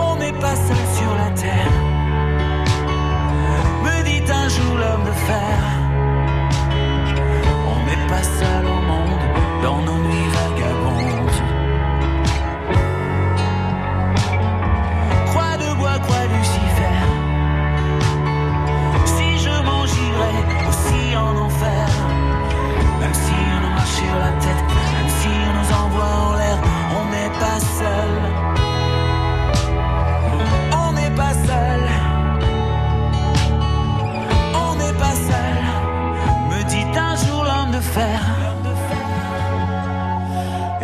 [0.06, 1.74] On n'est pas seul sur la terre,
[3.84, 5.53] me dit un jour l'homme de fer.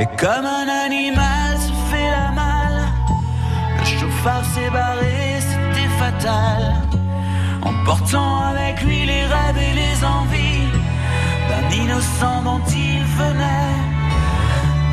[0.01, 2.89] Et comme un animal se fait la malle.
[3.79, 6.61] Le chauffard s'est barré, c'était fatal.
[7.61, 10.71] Emportant avec lui les rêves et les envies
[11.49, 13.77] d'un innocent dont il venait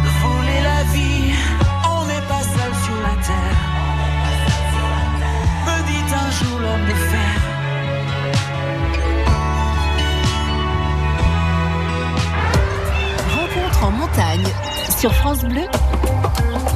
[0.04, 1.32] de voler la vie.
[1.96, 3.62] On n'est pas seul sur la terre.
[5.68, 7.34] Me dit un jour l'homme de fer.
[13.38, 14.67] Rencontre en montagne
[14.98, 15.62] sur France Bleu.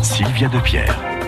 [0.03, 1.20] Sylvia Depierre.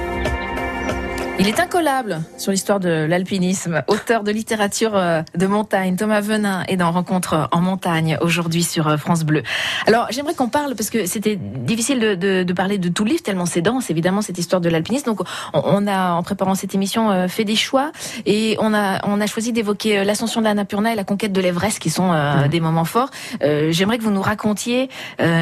[1.40, 5.96] Il est incollable sur l'histoire de l'alpinisme, auteur de littérature euh, de montagne.
[5.96, 9.42] Thomas Venin est dans Rencontre en montagne aujourd'hui sur euh, France Bleu.
[9.88, 13.10] Alors j'aimerais qu'on parle, parce que c'était difficile de, de, de, parler de tout le
[13.10, 15.06] livre, tellement c'est dense évidemment cette histoire de l'alpinisme.
[15.06, 15.22] Donc
[15.54, 17.92] on, a, en préparant cette émission, euh, fait des choix
[18.28, 21.80] et on a, on a choisi d'évoquer l'ascension de l'Annapurna et la conquête de l'Everest
[21.80, 22.48] qui sont mmh.
[22.50, 23.10] des moments forts.
[23.42, 24.90] j'aimerais que vous nous racontiez,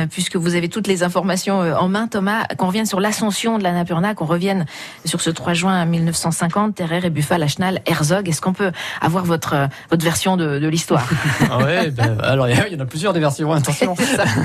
[0.09, 4.15] puisque vous avez toutes les informations en main Thomas, qu'on revienne sur l'ascension de l'Annapurna,
[4.15, 4.65] qu'on revienne
[5.05, 8.29] sur ce 3 juin 1950, Terrer et Buffal, Lachenal, Herzog.
[8.29, 9.55] Est-ce qu'on peut avoir votre,
[9.89, 11.07] votre version de, de l'histoire?
[11.49, 13.95] Ah Ouais, ben, alors il y, en a plusieurs des versions, attention.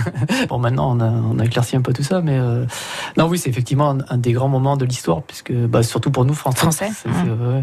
[0.48, 2.64] bon, maintenant on a, on a, éclairci un peu tout ça, mais euh,
[3.16, 6.34] non, oui, c'est effectivement un, des grands moments de l'histoire, puisque bah, surtout pour nous,
[6.34, 6.58] Français.
[6.58, 6.90] Français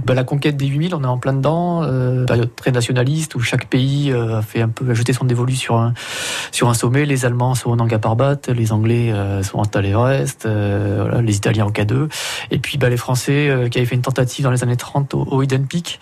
[0.06, 3.40] bah, la conquête des 8000, on est en plein dedans, euh, période très nationaliste où
[3.40, 5.94] chaque pays euh, a fait un peu ajouter son dévolu sur un,
[6.52, 7.06] sur un sommet.
[7.06, 11.66] Les Allemands sont au Nanga Parbat, les Anglais euh, sont à l'Everest, voilà, les Italiens
[11.66, 12.10] au K2,
[12.52, 15.14] et puis bah, les Français euh, qui avait fait une tentative dans les années 30
[15.14, 16.00] au, Hidden Peak,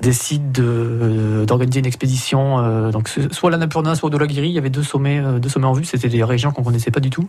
[0.00, 2.58] décide d'organiser une expédition.
[2.58, 4.48] Euh, donc soit l'Annapurna, soit au Dolagiri.
[4.48, 5.84] Il y avait deux sommets, euh, deux sommets en vue.
[5.84, 7.28] C'était des régions qu'on connaissait pas du tout.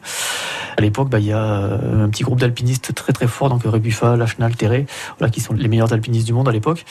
[0.78, 4.18] À l'époque, bah, il y a un petit groupe d'alpinistes très très fort, donc Rebuffa,
[4.18, 4.86] Lachenal, Terré,
[5.18, 6.86] voilà, qui sont les meilleurs alpinistes du monde à l'époque.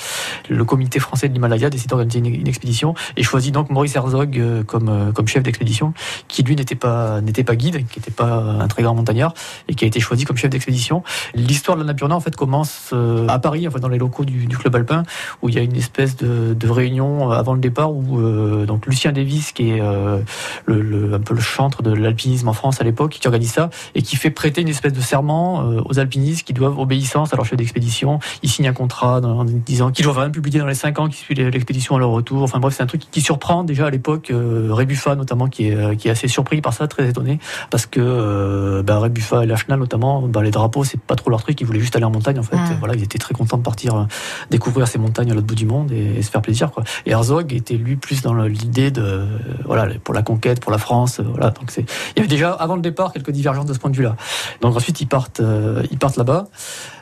[0.48, 5.12] Le comité français de l'Himalaya décide d'organiser une, expédition et choisit donc Maurice Herzog comme,
[5.12, 5.92] comme chef d'expédition,
[6.28, 9.34] qui lui n'était pas, pas guide, qui n'était pas un très grand montagnard
[9.68, 11.02] et qui a été choisi comme chef d'expédition.
[11.34, 14.76] L'histoire de l'Annapurna en fait commence euh, à Paris, enfin dans les locaux du, club
[14.76, 15.02] alpin,
[15.42, 18.86] où il y a une espèce de, réunion euh, avant le départ où euh, donc
[18.86, 20.22] Lucien Davis, qui est un
[20.66, 24.30] peu le chantre de l'alpinisme en France à l'époque, qui organise ça et qui fait
[24.30, 28.18] prêter une espèce de serment aux alpinistes qui doivent obéissance à leur chef d'expédition.
[28.42, 31.16] Ils signent un contrat en disant qu'ils doivent rien publier dans les 5 ans qui
[31.16, 32.42] suivent l'expédition à leur retour.
[32.42, 36.08] Enfin bref, c'est un truc qui surprend déjà à l'époque Rébuffa notamment, qui est, qui
[36.08, 37.38] est assez surpris par ça, très étonné,
[37.70, 41.60] parce que ben, Rébuffa et Lachenal notamment, ben, les drapeaux, c'est pas trop leur truc,
[41.60, 42.56] ils voulaient juste aller en montagne en fait.
[42.78, 44.04] Voilà, ils étaient très contents de partir euh,
[44.50, 46.70] découvrir ces montagnes à l'autre bout du monde et, se faire plaisir.
[46.70, 46.84] Quoi.
[47.06, 49.26] Et Herzog était lui plus dans l'idée de
[49.64, 51.20] voilà pour la conquête, pour la France.
[51.20, 53.78] Euh, voilà, donc c'est il y avait déjà avant le départ quelques divergences de ce
[53.78, 54.16] point de vue-là.
[54.60, 56.46] Donc ensuite ils partent euh, ils partent là-bas.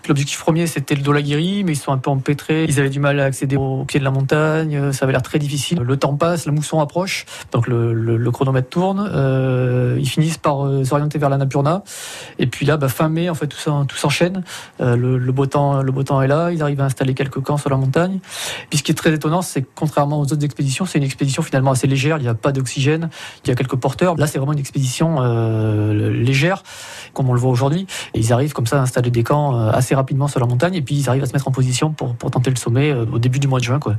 [0.09, 2.65] L'objectif premier, c'était le Dolagiri, mais ils sont un peu empêtrés.
[2.65, 4.93] Ils avaient du mal à accéder au pied de la montagne.
[4.93, 5.79] Ça avait l'air très difficile.
[5.79, 9.09] Le temps passe, la mousson approche, donc le, chronomètre tourne.
[9.15, 11.85] Euh, ils finissent par euh, s'orienter vers la Napurna.
[12.41, 14.43] Et puis là, bah, fin mai, en fait, tout tout s'enchaîne.
[14.81, 16.51] Euh, le, beau temps, le beau temps est là.
[16.51, 18.19] Ils arrivent à installer quelques camps sur la montagne.
[18.71, 21.43] Puis ce qui est très étonnant, c'est que contrairement aux autres expéditions, c'est une expédition
[21.43, 22.19] finalement assez légère.
[22.19, 23.11] Il n'y a pas d'oxygène.
[23.45, 24.17] Il y a quelques porteurs.
[24.17, 26.63] Là, c'est vraiment une expédition euh, légère,
[27.13, 27.87] comme on le voit aujourd'hui.
[28.15, 30.83] Ils arrivent comme ça à installer des camps euh, assez rapidement sur la montagne et
[30.83, 33.39] puis ils arrivent à se mettre en position pour, tenter le sommet euh, au début
[33.39, 33.79] du mois de juin.
[33.79, 33.97] Quoi.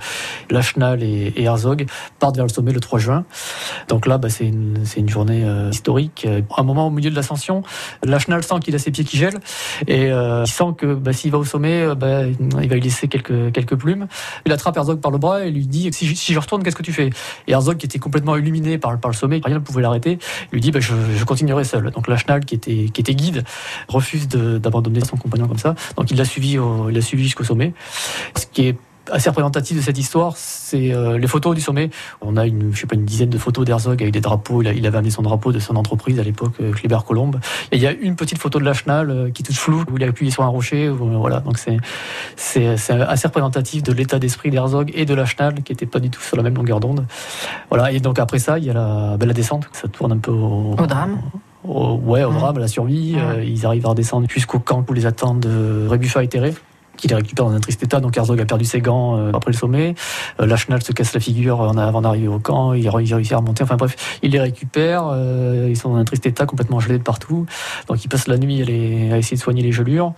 [0.50, 1.86] Lachenal et, Herzog
[2.20, 3.26] partent vers le sommet le 3 juin.
[3.90, 6.28] Donc là, bah, c'est une, journée historique.
[6.58, 7.62] Un moment au milieu de l'ascension,
[8.04, 9.40] Lachenal sent qu'il a ses pieds qui gèlent
[9.88, 13.52] et il sent que bah, s'il va au sommet, bah, il va lui laisser quelques,
[13.52, 14.08] quelques plumes.
[14.46, 16.94] Il attrape Herzog par le bras et lui dit si je, retourne, qu'est-ce que tu
[16.94, 17.10] fais?
[17.48, 20.20] Et Herzog, qui était complètement illuminé par, par le sommet, rien ne pouvait l'arrêter,
[20.52, 21.92] lui dit bah, je, je, continuerai seul.
[21.92, 23.44] Donc Lachenal, qui était, qui était guide,
[23.88, 25.76] refuse d'abandonner son compagnon comme ça.
[25.98, 27.74] Donc il l'a suivi, il l'a suivi jusqu'au sommet.
[28.36, 28.78] Ce qui est
[29.12, 31.90] assez représentatif de cette histoire, c'est euh, les photos du sommet.
[32.22, 34.62] On a une, je sais pas, une dizaine de photos d'Herzog avec des drapeaux.
[34.62, 37.40] Il, il, avait amené son drapeau de son entreprise à l'époque, euh, Kleber Colombe.
[37.72, 39.98] Et il y a une petite photo de Lachenal euh, qui est toute floue, où
[39.98, 40.90] il a appuyé sur un rocher.
[40.90, 41.78] voilà, donc c'est
[42.36, 46.22] c'est assez représentatif de l'état d'esprit d'Herzog et de Lachenal, qui n'étaient pas du tout
[46.22, 47.06] sur la même longueur d'onde.
[47.70, 47.92] Voilà.
[47.92, 49.68] Et donc après ça, il y a la, ben, la descente.
[49.74, 51.20] Ça tourne un peu au, au drame.
[51.64, 53.16] Au, ouais, au drame, à la survie.
[53.46, 55.48] ils arrivent à redescendre jusqu'au camp où les attendent
[55.90, 56.54] Rebuffa et Terré
[56.98, 58.00] qui les récupère dans un triste état.
[58.00, 59.96] Donc Herzog a perdu ses gants euh, après le sommet.
[60.40, 62.74] Euh, Lachenal se casse la figure avant d'arriver au camp.
[62.74, 63.64] Il, réussit à remonter.
[63.64, 65.08] Enfin bref, il les récupère.
[65.12, 67.46] Euh, ils sont dans un triste état, complètement gelés de partout.
[67.88, 68.62] Donc il passe la nuit
[69.12, 70.14] à, essayer de soigner les gelures.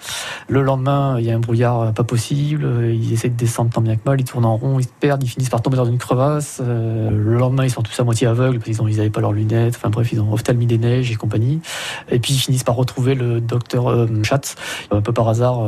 [0.48, 2.68] Le lendemain, il y a un brouillard pas possible.
[2.94, 4.20] Ils essaient de descendre tant bien que mal.
[4.20, 5.24] Ils tournent en rond, ils se perdent.
[5.24, 6.62] Ils finissent par tomber dans une crevasse.
[6.62, 9.76] le lendemain, ils sont tous à moitié aveugles parce qu'ils n'avaient pas leurs lunettes.
[9.78, 11.62] Enfin bref, ils ont ophtalmie des neiges et compagnie.
[12.10, 14.56] Et puis ils finissent par retrouver le docteur Schatz,
[14.92, 15.64] un peu par hasard,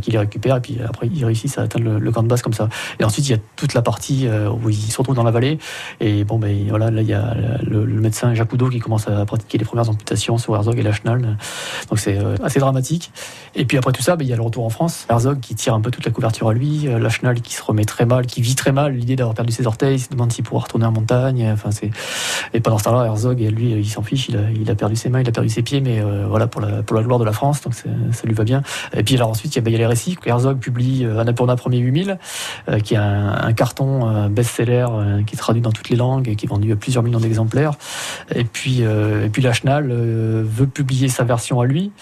[0.00, 2.52] qui les récupère et puis après ils réussissent à atteindre le, camp de base comme
[2.52, 2.68] ça.
[3.00, 5.30] Et ensuite il y a toute la partie euh, où ils se retrouvent dans la
[5.30, 5.58] vallée
[6.00, 9.58] et bon ben voilà là il y a le, médecin Jacques qui commence à pratiquer
[9.58, 11.36] les premières amputations sur Herzog et Lachenal.
[11.88, 13.10] Donc c'est euh, assez dramatique.
[13.54, 15.06] Et puis après tout ça, ben, il y a le retour en France.
[15.08, 17.84] Herzog qui tire un peu toute la couverture à lui, euh, Lachenal qui se remet
[17.84, 20.44] très mal, qui vit très mal l'idée d'avoir perdu ses orteils, il se demande s'il
[20.44, 21.50] pourra retourner en montagne.
[21.52, 21.90] Enfin c'est
[22.52, 25.08] et pendant ce temps-là, Herzog lui il s'en fiche, il a, il a, perdu ses
[25.08, 27.32] mains, il a perdu ses pieds, mais voilà pour la pour la gloire de la
[27.32, 27.88] France, donc ça
[28.24, 28.62] lui va bien.
[28.96, 30.16] Et puis alors ensuite il y a, ben, il y a les récits.
[30.34, 32.18] Herzog publie Annapurna Premier 8000,
[32.82, 34.86] qui est un, carton best-seller
[35.26, 37.72] qui est traduit dans toutes les langues et qui est vendu à plusieurs millions d'exemplaires.
[38.34, 41.92] Et puis, et puis Lachenal veut publier sa version à lui,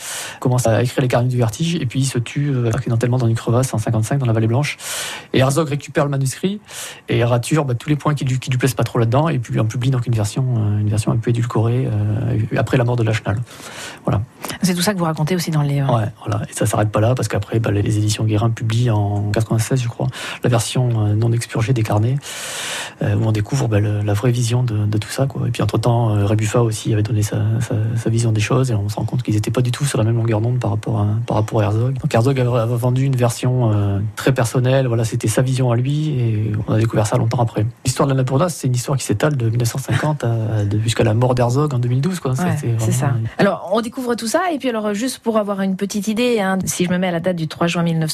[0.40, 3.34] commence à écrire les carnets du vertige, et puis il se tue accidentellement dans une
[3.34, 4.78] crevasse en 55 dans la Vallée Blanche.
[5.32, 6.60] Et Herzog récupère le manuscrit
[7.08, 9.38] et rature bah, tous les points qui lui, qui lui plaisent pas trop là-dedans, et
[9.38, 10.44] puis en publie donc une version,
[10.78, 11.88] une version un peu édulcorée
[12.56, 13.38] après la mort de Lachenal.
[14.04, 14.22] Voilà.
[14.62, 15.80] C'est tout ça que vous racontez aussi dans les.
[15.80, 16.42] Euh, ouais, voilà.
[16.48, 19.88] Et ça s'arrête pas là parce qu'après, bah, les éditions Guérin publient en 96, je
[19.88, 20.06] crois,
[20.42, 22.16] la version euh, non expurgée des carnets,
[23.02, 25.26] euh, où on découvre bah, la vraie vision de, tout ça.
[25.26, 25.48] Quoi.
[25.48, 27.38] Et puis entre-temps, Rebuffa aussi avait donné sa,
[28.06, 30.04] vision des choses et on se rend compte qu'ils n'étaient pas du tout sur la
[30.04, 31.94] même longueur d'onde par rapport à, par rapport à Herzog.
[31.94, 33.72] Donc Herzog avait vendu une version
[34.16, 37.66] très personnelle, voilà, c'était sa vision à lui et on a découvert ça longtemps après.
[37.84, 40.24] L'histoire de la c'est une histoire qui s'étale de 1950
[40.82, 42.20] jusqu'à la mort d'Herzog en 2012.
[42.20, 42.34] Quoi.
[42.36, 43.14] c'est ça.
[43.38, 46.58] Alors on découvre tout ça et puis alors juste pour avoir une petite idée, hein,
[46.64, 48.11] si je me mets à la date du 3 juin 1950,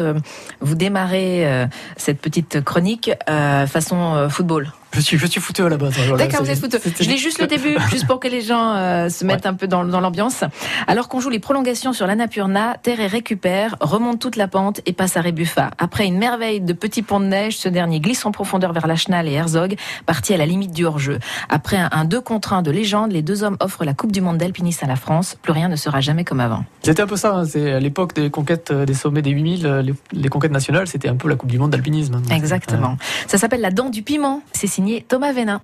[0.00, 0.14] euh,
[0.60, 4.72] vous démarrez euh, cette petite chronique euh, façon football.
[4.92, 5.94] Je suis, je suis fouteux à la base.
[6.16, 6.80] D'accord, vous êtes fouteux.
[7.00, 9.66] Je lis juste le début, juste pour que les gens euh, se mettent un peu
[9.66, 10.44] dans, dans l'ambiance.
[10.86, 14.92] Alors qu'on joue les prolongations sur l'Annapurna, Terre et récupère, remonte toute la pente et
[14.92, 15.70] passe à Rebuffa.
[15.78, 19.28] Après une merveille de petits ponts de neige, ce dernier glisse en profondeur vers Lachenal
[19.28, 21.18] et Herzog, parti à la limite du hors-jeu.
[21.48, 24.38] Après un 2 contre 1 de légende, les deux hommes offrent la Coupe du Monde
[24.38, 25.36] d'alpinisme à la France.
[25.40, 26.64] Plus rien ne sera jamais comme avant.
[26.82, 27.34] C'était un peu ça.
[27.34, 27.44] Hein.
[27.44, 30.86] C'est à l'époque des conquêtes euh, des sommets des 8000, euh, les, les conquêtes nationales,
[30.86, 32.14] c'était un peu la Coupe du Monde d'alpinisme.
[32.14, 32.34] Hein.
[32.34, 32.96] Exactement.
[33.26, 34.42] Ça s'appelle La Dent du Piment.
[34.52, 35.60] C'est signé Thomas Vénin.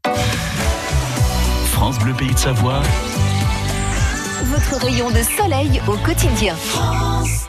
[1.70, 2.83] France Bleu Pays de Savoie.
[4.46, 6.57] Votre rayon de soleil au quotidien.
[7.22, 7.43] aussi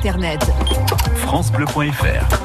[0.00, 0.42] Internet.
[1.16, 2.39] FranceBleu.fr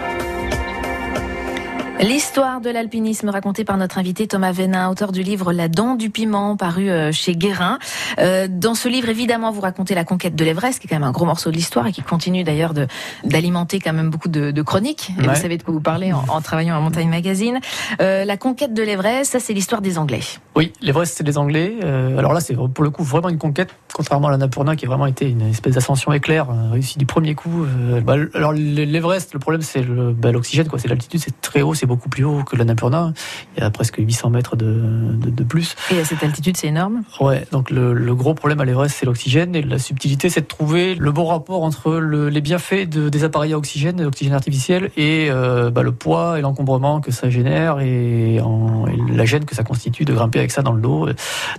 [2.06, 6.12] L'histoire de l'alpinisme racontée par notre invité Thomas Vénin, auteur du livre La dent du
[6.12, 7.80] piment, paru euh, chez Guérin.
[8.20, 11.04] Euh, dans ce livre, évidemment, vous racontez la conquête de l'Everest, qui est quand même
[11.08, 12.76] un gros morceau de l'histoire et qui continue d'ailleurs
[13.24, 15.14] d'alimenter quand même beaucoup de, de chroniques.
[15.18, 15.34] Et Ouais.
[15.34, 17.60] vous savez de quoi vous parlez en, en travaillant à Montagne Magazine.
[18.00, 20.22] Euh, la conquête de l'Everest, ça c'est l'histoire des Anglais.
[20.56, 21.74] Oui, l'Everest, c'est des Anglais.
[21.84, 24.90] Euh, alors là, c'est pour le coup vraiment une conquête, contrairement à l'Annapurna, qui a
[24.90, 27.66] vraiment été une espèce d'ascension éclair, euh, réussi du premier coup.
[28.04, 30.78] Bah, alors l'Everest, le problème, c'est bah, l'oxygène, quoi.
[30.78, 33.14] C'est l'altitude, c'est très haut, c'est beaucoup plus haut que l'Annapurna.
[33.58, 35.76] Il y a presque 800 mètres de, de, de plus.
[35.92, 37.04] Et à cette altitude, c'est énorme.
[37.20, 39.56] Ouais, donc le, le gros problème à l'Everest, c'est l'oxygène.
[39.56, 43.24] Et la subtilité, c'est de trouver le bon rapport entre le- les bienfaits de, des
[43.24, 47.30] appareils à oxygène, de l'oxygène artificiel, et euh, bah, le poids et l'encombrement que ça
[47.30, 50.82] génère et, en- et la gêne que ça constitue de grimper avec ça dans le
[50.82, 51.08] dos.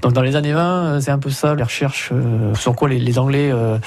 [0.02, 2.88] Donc dans les années 20, euh, c'est un peu ça, les recherches euh, sur quoi
[2.88, 3.78] les, les Anglais euh,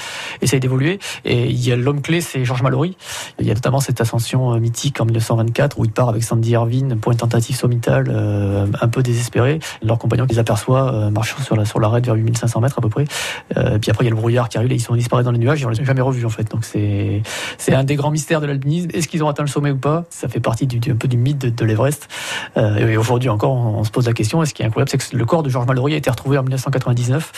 [0.42, 0.98] essayent d'évoluer.
[1.24, 2.96] Et il y a l'homme clé, c'est Georges Mallory.
[3.38, 6.96] Il y a notamment cette ascension mythique en 1924 où il part avec Sandy Irvine
[6.98, 9.58] pour une tentative sommitale euh, un peu désespérée.
[9.82, 12.88] Leur compagnon les aperçoit euh, marchant sur la, sur l'arête vers 8500 mètres à peu
[12.88, 13.04] près.
[13.58, 15.32] Euh, puis après, il y a le brouillard qui arrive et ils sont disparus dans
[15.32, 16.50] les nuages et on les a jamais revus en fait.
[16.50, 17.22] Donc c'est
[17.58, 18.88] c'est un des grands mystères de l'alpinisme.
[18.94, 20.04] Est-ce qu'ils ont atteint le sommet ou pas?
[20.08, 22.08] Ça fait partie du, du- un peu du mythe de, de l'Everest.
[22.56, 24.42] Euh, et aujourd'hui encore, on, on se pose la question.
[24.42, 26.38] Et ce qui est incroyable, c'est que le corps de Georges Mallory a été retrouvé
[26.38, 27.32] en 1999.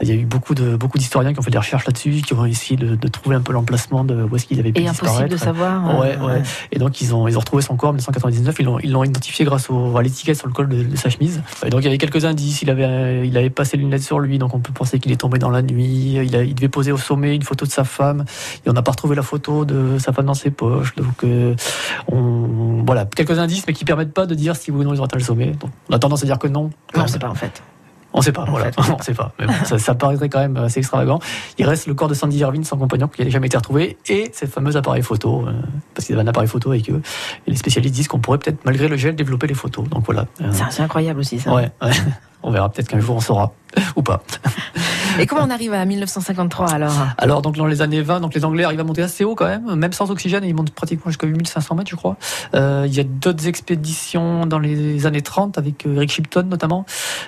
[0.00, 2.32] Il y a eu beaucoup de beaucoup d'historiens qui ont fait des recherches là-dessus, qui
[2.32, 4.88] ont essayé de, de trouver un peu l'emplacement de où est-ce qu'ils avaient pu Et
[4.88, 5.98] impossible de savoir.
[6.00, 6.42] Ouais, ouais.
[6.72, 8.45] Et donc ils ont ils ont retrouvé son corps en 1999.
[8.82, 11.42] Ils l'ont identifié grâce à l'étiquette sur le col de, sa chemise.
[11.70, 12.62] Donc il y avait quelques indices.
[12.62, 15.20] Il avait il avait pas ses lunettes sur lui, donc on peut penser qu'il est
[15.20, 16.18] tombé dans la nuit.
[16.24, 18.24] Il, a, devait poser au sommet une photo de sa femme.
[18.64, 20.94] Et on n'a pas retrouvé la photo de sa femme dans ses poches.
[20.96, 21.54] Donc euh,
[22.86, 25.04] voilà quelques indices, mais qui permettent pas de dire si oui ou non ils ont
[25.04, 25.52] atteint le sommet.
[25.88, 26.70] On a tendance à dire que non.
[26.94, 27.62] Non, on sait pas en fait.
[28.16, 28.70] On sait pas, voilà.
[28.78, 29.32] on sait pas.
[29.38, 31.20] Mais bon, ça, ça paraîtrait quand même assez extravagant.
[31.58, 34.30] Il reste le corps de Sandy Irvine, son compagnon, qui n'a jamais été retrouvé, et
[34.32, 35.52] ces fameux appareils photo, euh,
[35.94, 37.02] parce qu'ils avaient un appareil photo avec eux.
[37.46, 39.88] Et les spécialistes disent qu'on pourrait peut-être, malgré le gel, développer les photos.
[39.88, 40.26] Donc voilà.
[40.40, 41.52] Euh, C'est c'est incroyable aussi ça.
[41.54, 41.90] ouais, ouais.
[42.42, 43.52] On verra peut-être qu'un jour on saura.
[43.96, 44.22] Ou pas.
[45.18, 48.44] Et comment on arrive à 1953 alors Alors, donc, dans les années 20, donc, les
[48.44, 51.26] Anglais arrivent à monter assez haut quand même, même sans oxygène, ils montent pratiquement jusqu'à
[51.26, 52.16] 8500 mètres, je crois.
[52.54, 56.84] Euh, il y a d'autres expéditions dans les années 30 avec euh, Eric Shipton notamment,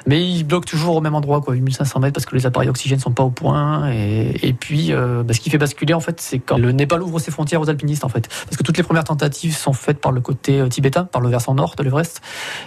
[0.06, 2.98] mais ils bloquent toujours au même endroit, quoi, 8500 mètres, parce que les appareils d'oxygène
[2.98, 3.90] sont pas au point.
[3.90, 7.18] Et, puis, euh, bah, ce qui fait basculer, en fait, c'est quand le Népal ouvre
[7.18, 8.28] ses frontières aux alpinistes, en fait.
[8.28, 11.54] Parce que toutes les premières tentatives sont faites par le côté tibétain, par le versant
[11.54, 12.20] nord de l'Everest.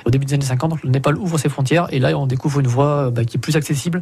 [0.06, 2.60] Au début des années 50, donc, le Népal ouvre ses frontières, et là, on découvre
[2.60, 4.02] une voie bah, qui est plus accessible,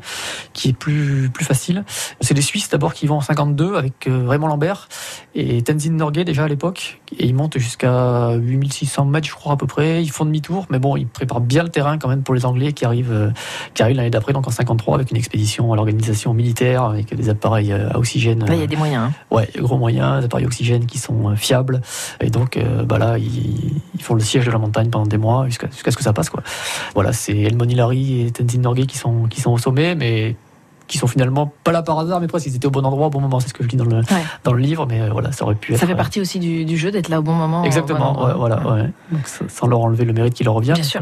[0.53, 1.83] qui est plus, plus facile.
[2.21, 4.87] C'est les Suisses d'abord qui vont en 52 avec euh, Raymond Lambert
[5.35, 7.01] et Tenzin Norgay déjà à l'époque.
[7.17, 10.01] Et ils montent jusqu'à 8600 mètres, je crois, à peu près.
[10.03, 12.73] Ils font demi-tour, mais bon, ils préparent bien le terrain quand même pour les Anglais
[12.73, 13.29] qui arrivent, euh,
[13.73, 17.29] qui arrivent l'année d'après, donc en 53, avec une expédition à l'organisation militaire, avec des
[17.29, 18.45] appareils euh, à oxygène.
[18.45, 19.09] Là, il y a des moyens.
[19.09, 19.13] hein.
[19.35, 21.81] Ouais, gros moyens, des appareils oxygène qui sont fiables.
[22.21, 25.45] Et donc, bah là, ils, ils font le siège de la montagne pendant des mois
[25.45, 26.43] jusqu'à jusqu'à ce que ça passe, quoi.
[26.93, 30.35] Voilà, c'est Elmon Hillary et Tenzin Norgay qui sont, qui sont au sommet, mais
[30.89, 33.09] qui sont finalement pas là par hasard, mais presque ils étaient au bon endroit au
[33.09, 33.39] bon moment.
[33.39, 34.03] C'est ce que je dis dans le, Ouais.
[34.43, 35.79] dans le livre, mais euh, voilà, ça aurait pu être.
[35.79, 37.59] Ça fait euh, partie aussi du, du jeu d'être là au bon moment.
[37.59, 38.89] au bon Exactement, ouais, voilà, ouais.
[39.11, 40.73] Donc, ça- sans leur enlever le mérite qui leur revient.
[40.73, 41.01] Bien sûr.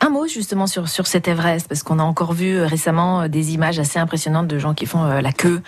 [0.00, 3.28] Un mot justement sur, sur cet Everest, parce qu'on a encore vu euh, récemment euh,
[3.28, 5.60] des images assez impressionnantes de gens qui font euh, la queue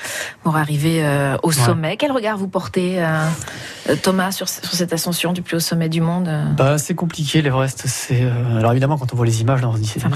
[0.45, 1.05] pour arriver
[1.43, 1.97] au sommet.
[1.97, 3.05] Quel regard vous portez,
[4.03, 7.83] Thomas, sur, sur cette ascension du plus haut sommet du monde Bah, c'est compliqué l'Everest.
[7.87, 8.23] C'est
[8.57, 10.11] alors évidemment quand on voit les images, là, on se dit c'est hein.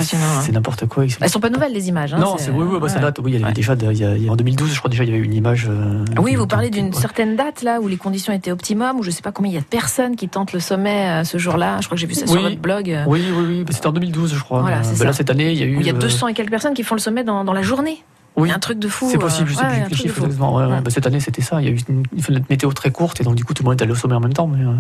[0.53, 1.05] n'importe quoi.
[1.21, 2.15] Elles sont pas nouvelles les images.
[2.15, 3.19] hein, non, c'est oui, oui, bah, ça date.
[3.19, 4.79] Oui, il y avait déjà, de- il y a- il y a- en 2012, je
[4.79, 5.67] crois déjà, il y avait une image.
[5.69, 6.93] euh, Oui, vous parlez d'une ouais.
[7.01, 9.59] certaine date là où les conditions étaient optimum, où je sais pas combien il y
[9.59, 11.79] a de personnes qui tentent le sommet euh, ce jour-là.
[11.81, 12.97] Je crois que j'ai vu ça sur votre blog.
[13.07, 13.65] Oui, oui, oui.
[13.65, 14.61] bah, C'était en 2012, je crois.
[14.61, 15.05] Voilà, Euh, ça.
[15.05, 15.77] là, cette année, il y a eu.
[15.81, 17.63] il y a euh, 200 et quelques personnes qui font le sommet dans, dans la
[17.63, 18.03] journée.
[18.37, 18.51] Oui.
[18.51, 19.09] Un truc de fou.
[19.11, 20.27] C'est possible, je euh, sais plus les chiffres.
[20.27, 21.61] Bah, cette année, c'était ça.
[21.61, 23.69] Il y a eu une, fenêtre météo très courte et donc du coup, tout le
[23.69, 24.73] monde est allé au sommet en même temps, mais euh,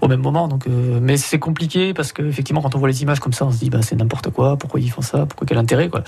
[0.00, 0.48] au même moment.
[0.48, 3.44] Donc, euh, mais c'est compliqué parce que effectivement, quand on voit les images comme ça,
[3.44, 4.56] on se dit, bah, c'est n'importe quoi.
[4.56, 6.02] Pourquoi ils font ça Pourquoi quel intérêt quoi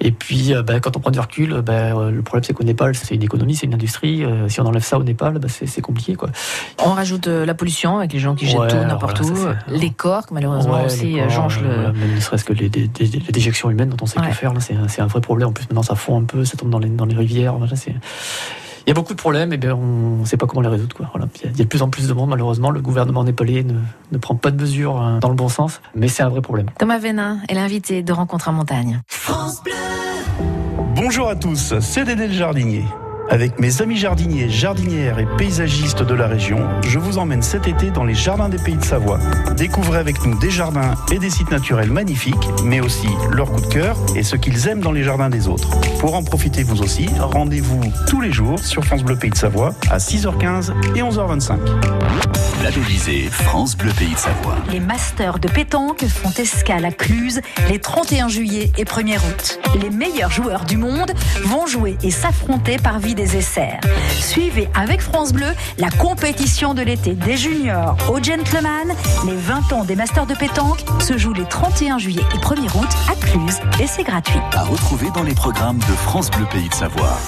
[0.00, 2.64] Et puis, euh, bah, quand on prend du recul, bah, euh, le problème c'est qu'au
[2.64, 4.24] Népal, c'est une écononie, c'est une industrie.
[4.24, 6.30] Euh, si on enlève ça au Népal, bah, c'est compliqué, quoi.
[6.84, 9.70] On rajoute euh, la pollution avec les gens qui jettent Ouais, tout n'importe voilà, où.
[9.72, 11.74] les corps, malheureusement Ouais, aussi les euh, corps, jonchent euh, le.
[11.74, 12.88] voilà, même ne serait-ce que les, les
[13.32, 14.28] déjections humaines dont on sait Ouais.
[14.28, 15.48] que faire, là, c'est un, c'est un vrai problème.
[15.48, 17.54] En plus, maintenant, ça fond un peu, ça tombe dans les, dans les rivières.
[17.58, 17.94] Voilà, c'est-
[18.86, 20.94] il y a beaucoup de problèmes, et bien on ne sait pas comment les résoudre.
[20.94, 21.08] Quoi.
[21.12, 21.26] Voilà.
[21.42, 22.70] Il, y a, de plus en plus de monde, malheureusement.
[22.70, 23.74] Le gouvernement népalais ne,
[24.12, 26.66] ne prend pas de mesures euh, dans le bon sens, mais c'est un vrai problème.
[26.78, 29.00] Thomas Vénin est l'invité de Rencontre en montagne.
[30.94, 32.84] Bonjour à tous, c'est Dédé le jardinier.
[33.28, 37.90] Avec mes amis jardiniers, jardinières et paysagistes de la région, je vous emmène cet été
[37.90, 39.18] dans les jardins des pays de Savoie.
[39.56, 43.74] Découvrez avec nous des jardins et des sites naturels magnifiques, mais aussi leurs coups de
[43.74, 45.68] cœur et ce qu'ils aiment dans les jardins des autres.
[45.98, 49.74] Pour en profiter vous aussi, rendez-vous tous les jours sur France Bleu Pays de Savoie
[49.90, 51.58] à 6h15 et 11h25.
[52.62, 54.56] Labellisé France Bleu Pays de Savoie.
[54.70, 59.58] Les masters de pétanque font escale à Cluse les 31 juillet et 1er août.
[59.80, 61.12] Les meilleurs joueurs du monde
[61.42, 63.80] vont jouer et s'affronter par vie des essais.
[64.20, 65.48] Suivez avec France Bleu
[65.78, 68.94] la compétition de l'été des juniors aux gentlemen.
[69.26, 72.88] Les 20 ans des masters de pétanque se jouent les 31 juillet et 1er août
[73.10, 74.38] à Cluse et c'est gratuit.
[74.52, 77.18] À retrouver dans les programmes de France Bleu Pays de Savoie.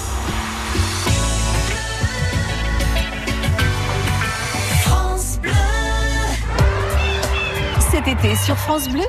[7.91, 9.03] Cet été sur France Bleu,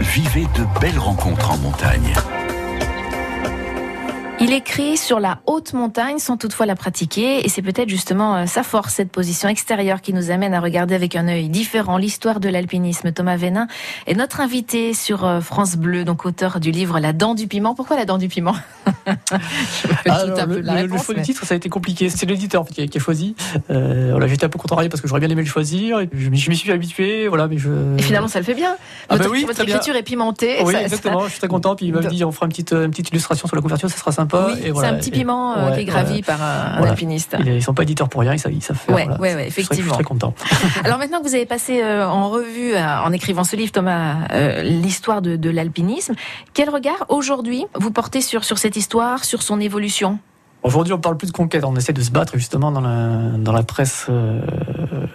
[0.00, 2.12] Vivez de belles rencontres en montagne.
[4.38, 8.46] Il écrit sur la haute montagne sans toutefois la pratiquer et c'est peut-être justement euh,
[8.46, 12.38] sa force, cette position extérieure qui nous amène à regarder avec un œil différent l'histoire
[12.38, 13.12] de l'alpinisme.
[13.12, 13.66] Thomas Vénin
[14.06, 17.74] est notre invité sur euh, France Bleu, donc auteur du livre La dent du piment.
[17.74, 18.54] Pourquoi la dent du piment?
[20.04, 22.10] Alors, le, choix mais- du titre, ça a été compliqué.
[22.10, 23.34] C'est l'éditeur en fait, qui, a, qui a choisi.
[23.70, 26.00] Euh, voilà, j'étais un peu contrarié parce que j'aurais bien aimé le choisir.
[26.00, 27.26] Et je m'y je m'y suis habitué.
[27.28, 27.70] Voilà, mais je.
[27.98, 28.76] Et finalement, ça le fait bien.
[29.08, 29.74] Ah Votre, bah oui, votre bien.
[29.76, 30.58] écriture est pimentée.
[30.62, 31.24] oui, ça- ça- exactement.
[31.24, 31.74] Je suis très content.
[31.74, 33.96] Puis il m'a dit, on fera une petite, une petite illustration sur la couverture, ça
[33.96, 34.25] sera sympa.
[34.32, 34.88] Oui, et voilà.
[34.90, 36.92] c'est un petit Et- piment euh, ouais, qui est gravi par un, un Voilà.
[36.92, 37.36] alpiniste.
[37.40, 38.94] Ils, ils sont pas éditeurs pour rien, ils savent, ils savent faire.
[38.94, 39.20] Ouais, voilà.
[39.36, 39.76] ouais, effectivement.
[39.76, 40.34] Je suis très content.
[40.84, 44.26] Alors maintenant que vous avez passé euh, en revue, euh, en écrivant ce livre, Thomas,
[44.32, 46.14] euh, l'histoire de, de l'alpinisme,
[46.54, 50.18] quel regard aujourd'hui vous portez sur, sur cette histoire, sur son évolution?
[50.66, 51.62] Aujourd'hui, on parle plus de conquête.
[51.64, 54.06] On essaie de se battre justement dans la, dans la presse.
[54.10, 54.40] euh,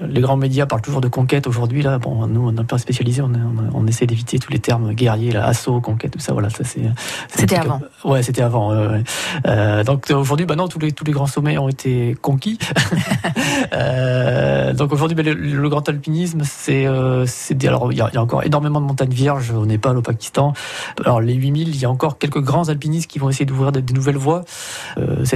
[0.08, 1.82] les grands médias parlent toujours de conquête aujourd'hui.
[1.82, 3.22] Là, bon, nous, on est un peu spécialisé.
[3.22, 6.32] On, on, on essaie d'éviter tous les termes guerriers, là, assaut, conquête, tout ça.
[6.32, 6.82] Voilà, ça c'est.
[7.28, 7.82] C'était peu- avant.
[8.06, 8.72] Ouais, c'était avant.
[8.74, 9.04] ouais.
[9.45, 12.58] Euh, donc aujourd'hui, bah non, tous les tous les grands sommets ont été conquis.
[13.74, 16.88] Euh, donc aujourd'hui, bah, le, le grand alpinisme, c'est
[17.26, 19.97] c'est alors il y, a, il y a encore énormément de montagnes vierges au Népal,
[19.97, 20.54] au Pakistan.
[21.06, 23.82] Alors les 8000, il y a encore quelques grands alpinistes qui vont essayer d'ouvrir des,
[23.82, 24.43] des nouvelles voies.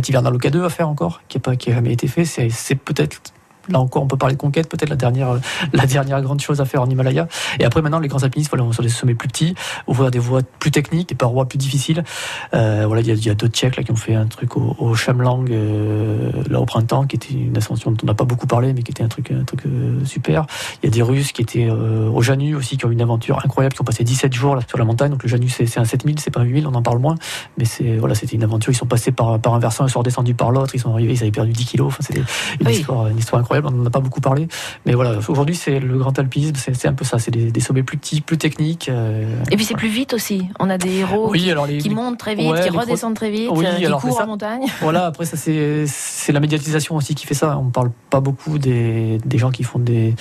[0.06, 2.26] Cet hiver dans le K2 à faire encore, qui n'a pas jamais été fait.
[2.26, 3.34] C'est peut-être
[3.70, 5.40] Là encore, on peut parler de conquête, peut-être la dernière,
[5.74, 7.28] la dernière grande chose à faire en Himalaya.
[7.60, 9.56] Et après, maintenant, les grands alpinistes, voilà, sur des sommets plus petits,
[9.88, 12.04] ouvrir des voies plus techniques, des parois plus difficiles.
[12.54, 14.26] Euh, voilà, il y a, il y a deux Tchèques là, qui ont fait un
[14.26, 18.14] truc au, au Chamlang, euh, là au printemps, qui était une ascension dont on n'a
[18.14, 20.46] pas beaucoup parlé, mais qui était un truc, un truc euh, super.
[20.84, 23.02] Il y a des Russes qui étaient euh, au Janu aussi, qui ont eu une
[23.02, 25.12] aventure incroyable, qui ont passé 17 jours là, sur la montagne.
[25.12, 27.16] Donc le Janu, c'est c'est un 7000, c'est pas un 8000, on en parle moins.
[27.58, 28.72] Mais c'est voilà, c'était une aventure.
[28.72, 30.76] Ils sont passés par, par un versant, ils sont redescendus par l'autre.
[30.76, 31.88] Ils sont arrivés, ils avaient perdu 10 kilos.
[31.88, 32.20] Enfin, c'était
[32.60, 32.74] une, Oui.
[32.74, 33.55] histoire, une histoire incroyable.
[33.64, 34.48] On n'en a pas beaucoup parlé.
[34.86, 37.20] Mais voilà, aujourd'hui, c'est le grand alpinisme, c'est un peu ça.
[37.20, 38.90] C'est des, des sommets plus petits, plus techniques.
[38.90, 40.48] euh, Et puis c'est plus vite aussi.
[40.60, 43.30] On a des héros oui, alors les, qui montent très vite, ouais, qui redescendent très
[43.32, 44.24] vite, Oui, euh, qui alors, courent ça.
[44.24, 44.66] en montagne.
[44.82, 47.58] Voilà, après ça c'est la médiatisation aussi qui fait ça.
[47.58, 50.14] On parle pas beaucoup des, des gens qui font des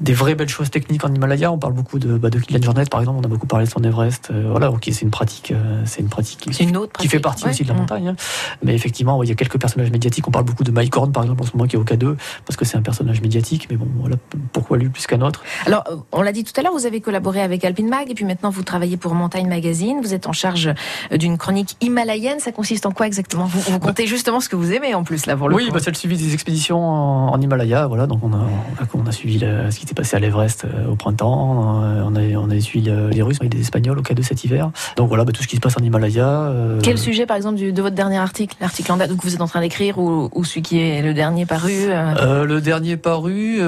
[0.00, 1.52] des vraies belles choses techniques en Himalaya.
[1.52, 3.18] On parle beaucoup de bah, de Kylian Jornet par exemple.
[3.22, 4.30] On a beaucoup parlé de son Everest.
[4.30, 7.08] Euh, voilà, ok, c'est une pratique, euh, c'est une pratique qui, C'est une autre qui
[7.08, 7.50] fait partie Ouais.
[7.50, 7.78] aussi de la Mm.
[7.78, 8.08] montagne.
[8.08, 8.16] hein.
[8.62, 10.26] Mais effectivement, ouais, il y a quelques personnages médiatiques.
[10.26, 12.16] On parle beaucoup de Mike Horn par exemple en ce moment qui est au K2
[12.46, 13.68] parce que c'est un personnage médiatique.
[13.70, 14.16] Mais bon, voilà,
[14.52, 15.42] pourquoi lui plus qu'un autre?
[15.66, 18.14] Alors, euh, on l'a dit tout à l'heure, vous avez collaboré avec Alpine Mag et
[18.14, 19.98] puis maintenant vous travaillez pour Montagne Magazine.
[20.02, 20.70] Vous êtes en charge
[21.12, 22.40] d'une chronique himalayenne.
[22.40, 23.44] Ça consiste en quoi exactement?
[23.46, 25.78] Vous, vous comptez justement ce que vous aimez en plus là pour le Oui, bah,
[25.82, 27.86] c'est le suivi des expéditions en, en Himalaya.
[27.86, 30.18] Voilà, donc on a, on a, on a suivi le- ce qui s'est passé à
[30.18, 31.82] l'Everest euh, au printemps.
[31.84, 34.22] euh, on, a, on a suivi le- les Russes et les Espagnols au cas de
[34.22, 34.70] cet hiver.
[34.96, 36.26] Donc voilà, bah, tout ce qui se passe en Himalaya.
[36.26, 39.34] euh, Quel sujet, par exemple, du- de votre dernier article, l'article en date que vous
[39.34, 43.58] êtes en train d'écrire, ou, ou celui qui est le dernier paru le dernier paru,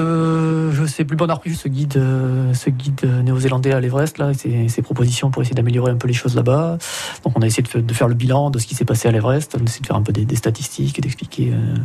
[0.97, 4.17] sais plus, bon, on a repris ce guide, euh, ce guide euh, néo-zélandais à l'Everest,
[4.17, 6.77] là, et ses, ses propositions pour essayer d'améliorer un peu les choses là-bas.
[7.23, 9.07] Donc on a essayé de, fa- de faire le bilan de ce qui s'est passé
[9.07, 11.75] à l'Everest, on a essayé de faire un peu des, des statistiques et d'expliquer euh,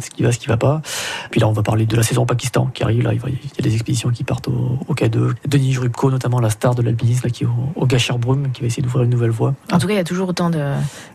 [0.00, 0.82] ce qui va, ce qui va pas.
[1.30, 3.02] Puis là, on va parler de la saison au Pakistan qui arrive.
[3.02, 5.32] Là, il va- il y a des expéditions qui partent au, au K2.
[5.48, 8.82] Denis Rubko, notamment la star de l'alpinisme, qui est au, au Gacharbrum, qui va essayer
[8.82, 9.54] d'ouvrir une nouvelle voie.
[9.72, 10.50] En tout cas, il y a toujours autant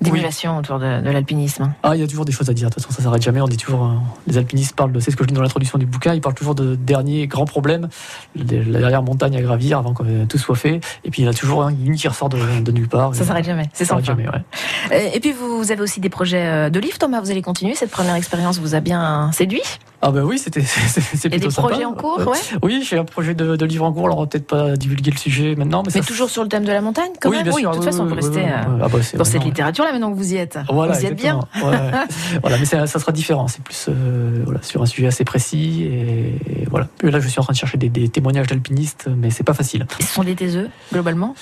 [0.01, 1.73] d'émulation autour de, de l'alpinisme.
[1.83, 2.69] Ah, il y a toujours des choses à dire.
[2.69, 3.41] De toute façon, ça s'arrête jamais.
[3.41, 3.89] On dit toujours, euh,
[4.27, 6.35] les alpinistes parlent de, c'est ce que je dis dans l'introduction du bouquin, ils parlent
[6.35, 7.89] toujours de dernier grand problème,
[8.35, 10.79] de la dernière montagne à gravir avant que euh, tout soit fait.
[11.05, 13.13] Et puis il y en a toujours un, une qui ressort de, de nulle part.
[13.15, 14.41] Ça s'arrête jamais, c'est ça jamais, ouais.
[14.91, 17.19] Euh, Et puis vous, avez aussi des projets euh, de livres, Thomas.
[17.21, 17.75] Vous allez continuer.
[17.75, 19.61] Cette première expérience vous a bien séduit
[20.01, 21.69] Ah bah oui, c'était c'est des plutôt sympa.
[21.69, 24.05] projets en cours, ouais Oui, j'ai un projet de, de livre en cours.
[24.05, 26.49] Alors on va peut-être pas divulguer le sujet maintenant, mais, Mais ça- toujours sur le
[26.49, 27.71] thème de la montagne, quand oui, même bien sûr.
[27.71, 28.79] de toute oui, façon, oui, vous oui, restez oui, euh, oui.
[28.83, 30.59] Ah bah, dans cette vraiment- littérature-là maintenant que vous y êtes.
[30.69, 31.39] Voilà, vous y êtes bien.
[31.63, 31.77] Ouais,
[32.41, 33.47] voilà, mais ça, ça sera différent.
[33.47, 35.83] C'est plus euh, voilà, sur un sujet assez précis.
[35.83, 36.87] Et, et voilà.
[37.03, 39.85] Là, je suis en train de chercher des, des témoignages d'alpinistes, mais c'est pas facile.
[39.99, 41.35] Ce sont des taiseux, globalement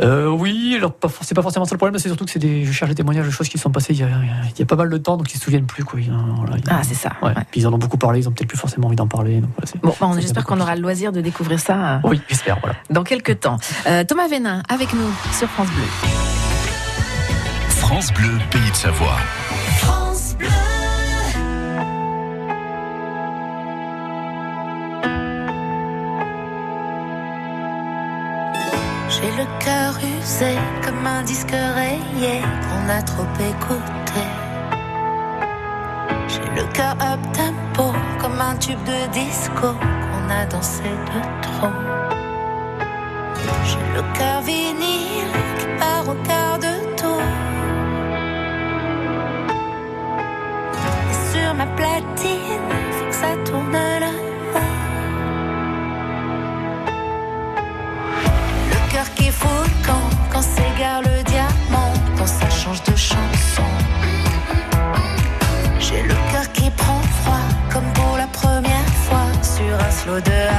[0.00, 2.72] Euh, oui, alors c'est pas forcément ça le problème, c'est surtout que c'est des, je
[2.72, 4.08] cherche des témoignages de choses qui sont passées il y a,
[4.54, 5.84] il y a pas mal de temps, donc ils se souviennent plus.
[5.84, 6.00] Quoi.
[6.36, 7.12] Voilà, a- Ah, c'est ça.
[7.22, 7.28] Ouais.
[7.28, 7.42] ouais.
[7.50, 9.40] Puis ils en ont beaucoup parlé, ils ont peut-être plus forcément envie d'en parler.
[9.40, 11.98] Donc voilà, c'est- Bon, bah, j'espère peu qu'on aura le loisir de découvrir ça euh,
[12.04, 12.58] Oui, j'espère.
[12.60, 12.76] Voilà.
[12.90, 13.56] dans quelques temps.
[13.86, 15.84] Euh, Thomas Vénin, avec nous sur France Bleu.
[17.68, 19.16] France Bleu, pays de Savoie.
[29.16, 34.22] J'ai le cœur usé comme un disque rayé qu'on a trop écouté.
[36.28, 41.72] J'ai le cœur up tempo comme un tube de disco qu'on a dansé de trop.
[43.64, 47.22] J'ai le cœur vinyle qui part au quart de tour.
[51.10, 53.95] Et sur ma platine, faut que ça tourne
[60.76, 63.62] s'égare le diamant, quand ça change de chanson.
[65.78, 70.55] J'ai le cœur qui prend froid comme pour la première fois sur un slow de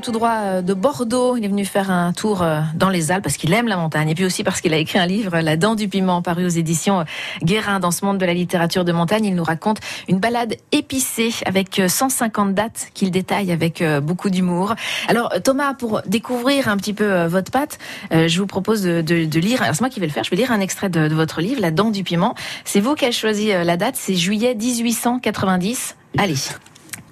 [0.00, 1.36] tout droit euh, de Bordeaux.
[1.36, 4.08] Il est venu faire un tour euh, dans les Alpes parce qu'il aime la montagne
[4.08, 6.50] et puis aussi parce qu'il a écrit un livre, La dent du piment, paru aux
[6.50, 7.04] éditions euh,
[7.42, 7.80] Guérin.
[7.80, 9.78] Dans ce monde de la littérature de montagne, il nous raconte
[10.08, 14.74] une balade épicée avec euh, 150 dates qu'il détaille avec beaucoup d'humour.
[15.08, 17.78] Alors Thomas, pour découvrir un petit peu votre patte,
[18.10, 20.60] je vous propose de, lire, c'est moi qui vais le faire, je vais lire un
[20.60, 22.34] extrait de, votre livre, La dent du piment.
[22.64, 25.96] C'est vous qui avez choisi la date, c'est juillet 1890.
[26.18, 26.34] Allez.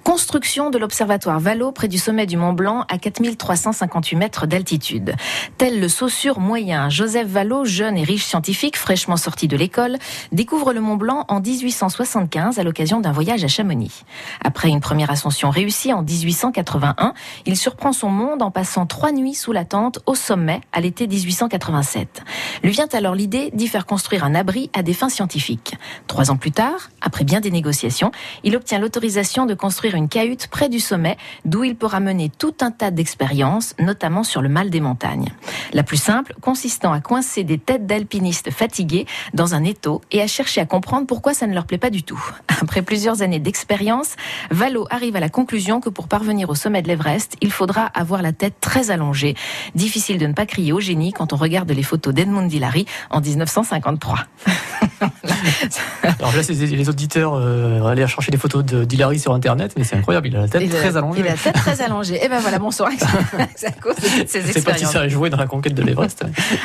[0.05, 5.15] Construction de l'observatoire Valo près du sommet du Mont Blanc à 4358 mètres d'altitude.
[5.57, 9.97] Tel le saussure moyen, Joseph Valo, jeune et riche scientifique fraîchement sorti de l'école,
[10.31, 14.05] découvre le Mont Blanc en 1875 à l'occasion d'un voyage à Chamonix.
[14.43, 17.15] Après une première ascension réussie en 1881,
[17.47, 21.07] il surprend son monde en passant trois nuits sous la tente au sommet à l'été
[21.07, 22.21] 1887.
[22.61, 25.77] Lui vient alors l'idée d'y faire construire un abri à des fins scientifiques.
[26.05, 28.11] Trois ans plus tard, après bien des négociations,
[28.43, 32.53] il obtient l'autorisation de construire une cahute près du sommet, d'où il pourra mener tout
[32.61, 35.29] un tas d'expériences, notamment sur le mal des montagnes.
[35.73, 40.27] La plus simple consistant à coincer des têtes d'alpinistes fatigués dans un étau et à
[40.27, 42.23] chercher à comprendre pourquoi ça ne leur plaît pas du tout.
[42.61, 44.15] Après plusieurs années d'expérience,
[44.51, 48.21] Valo arrive à la conclusion que pour parvenir au sommet de l'Everest, il faudra avoir
[48.21, 49.35] la tête très allongée.
[49.73, 53.21] Difficile de ne pas crier au génie quand on regarde les photos d'Edmund Hillary en
[53.21, 54.19] 1953.
[56.19, 60.27] Alors là, les auditeurs euh, aller chercher des photos d'Hilary sur Internet, mais c'est incroyable,
[60.27, 61.19] il a la tête Il a- très allongée.
[61.21, 62.23] Il a la tête très allongée.
[62.23, 62.71] Et ben voilà, bon
[63.55, 64.91] c'est à cause de toutes ces C'est pas si expériences.
[64.91, 66.23] ça a joué dans la conquête de l'Everest.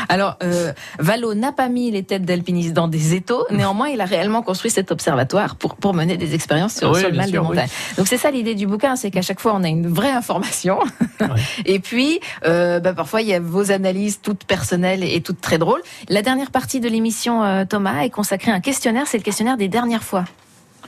[0.08, 3.46] Alors, euh, Valo n'a pas mis les têtes d'alpinistes dans des étaux.
[3.50, 7.10] Néanmoins, il a réellement construit cet observatoire pour, pour mener des expériences sur, Oui, sur
[7.10, 7.54] le mal sûr, des oui.
[7.54, 7.70] montagnes.
[7.96, 10.78] Donc, c'est ça l'idée du bouquin, c'est qu'à chaque fois, on a une vraie information.
[11.64, 15.58] et puis, euh, bah, parfois, il y a vos analyses toutes personnelles et toutes très
[15.58, 15.82] drôles.
[16.08, 19.04] La dernière partie de l'émission, euh, Thomas, est consacrée à un questionnaire.
[19.06, 20.24] C'est le questionnaire des dernières fois.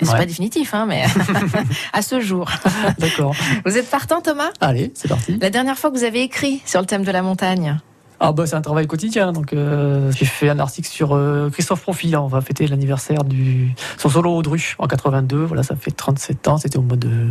[0.01, 0.19] C'est Ouais.
[0.19, 1.05] pas définitif, hein, mais
[1.93, 2.51] à ce jour.
[2.99, 3.35] D'accord.
[3.65, 4.51] Vous êtes partant, Thomas?
[4.61, 5.39] Allez, c'est parti.
[5.41, 7.79] La dernière fois que vous avez écrit sur le thème de la montagne
[8.19, 9.33] Ah bah c'est un travail quotidien.
[9.33, 12.17] Donc euh, j'ai fait un article sur euh, Christophe Profil.
[12.17, 15.45] On va fêter l'anniversaire du son solo au Dru en 82.
[15.45, 16.57] Voilà, ça fait 37 ans.
[16.57, 17.29] C'était au mois de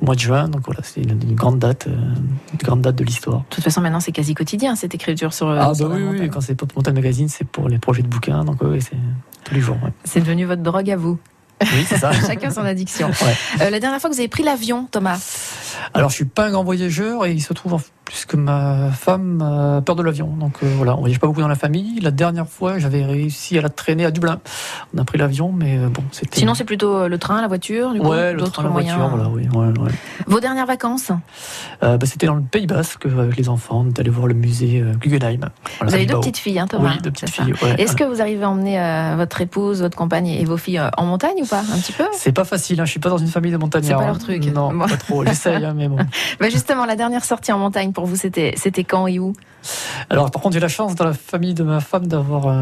[0.00, 0.48] au mois de juin.
[0.48, 1.96] Donc voilà, c'est une, une grande date, euh,
[2.52, 3.40] une grande date de l'histoire.
[3.40, 6.18] De toute façon, maintenant, c'est quasi quotidien, cette écriture sur, Ah sur bah la oui,
[6.20, 8.44] oui, quand c'est Pop Montagne Magazine, c'est pour les projets de bouquins.
[8.44, 8.96] Donc oui, c'est
[9.44, 9.76] tous les jours.
[9.82, 9.90] ouais.
[10.04, 11.18] C'est devenu votre drogue à vous.
[11.62, 12.12] Oui, c'est ça.
[12.26, 13.08] Chacun son addiction.
[13.08, 13.36] Ouais.
[13.62, 15.18] Euh, la dernière fois que vous avez pris l'avion, Thomas?
[15.94, 18.90] Alors je suis pas un grand voyageur et il se trouve en plus que ma
[18.92, 20.28] femme a peur de l'avion.
[20.28, 22.00] Donc euh, voilà, on voyage pas beaucoup dans la famille.
[22.00, 24.40] La dernière fois, j'avais réussi à la traîner à Dublin.
[24.94, 26.38] On a pris l'avion, mais euh, bon, c'était.
[26.38, 28.70] Sinon, c'est plutôt euh, le train, la voiture, du coup, Ouais, le d'autres train, la
[28.70, 28.96] moyens.
[28.96, 29.46] voiture, voilà, oui.
[29.52, 29.90] ouais, ouais.
[30.26, 31.12] Vos dernières vacances
[31.82, 34.94] Euh, bah, c'était dans le Pays Basque avec les enfants, allé voir le musée euh,
[34.94, 35.40] Guggenheim.
[35.40, 35.50] Voilà,
[35.82, 36.20] Vous avez deux Bilbao.
[36.20, 37.52] petites filles, hein, Thomas Oui, deux petites filles.
[37.76, 40.88] Est-ce que vous arrivez à emmener euh, votre épouse, votre compagne et vos filles euh,
[40.96, 42.04] en montagne ou pas Un petit peu?
[42.14, 42.86] C'est pas facile, hein.
[42.86, 43.86] je suis pas dans une famille de montagnards.
[43.86, 44.18] C'est pas leur hein.
[44.18, 44.46] truc.
[44.54, 44.86] Non, Bon.
[44.86, 45.26] pas trop.
[45.26, 45.96] J'essaye, hein, mais bon.
[46.40, 49.32] bah Justement, la dernière sortie en montagne pour vous, c'était quand et où?
[50.08, 52.54] Alors, par contre, j'ai la chance dans la famille de ma femme d'avoir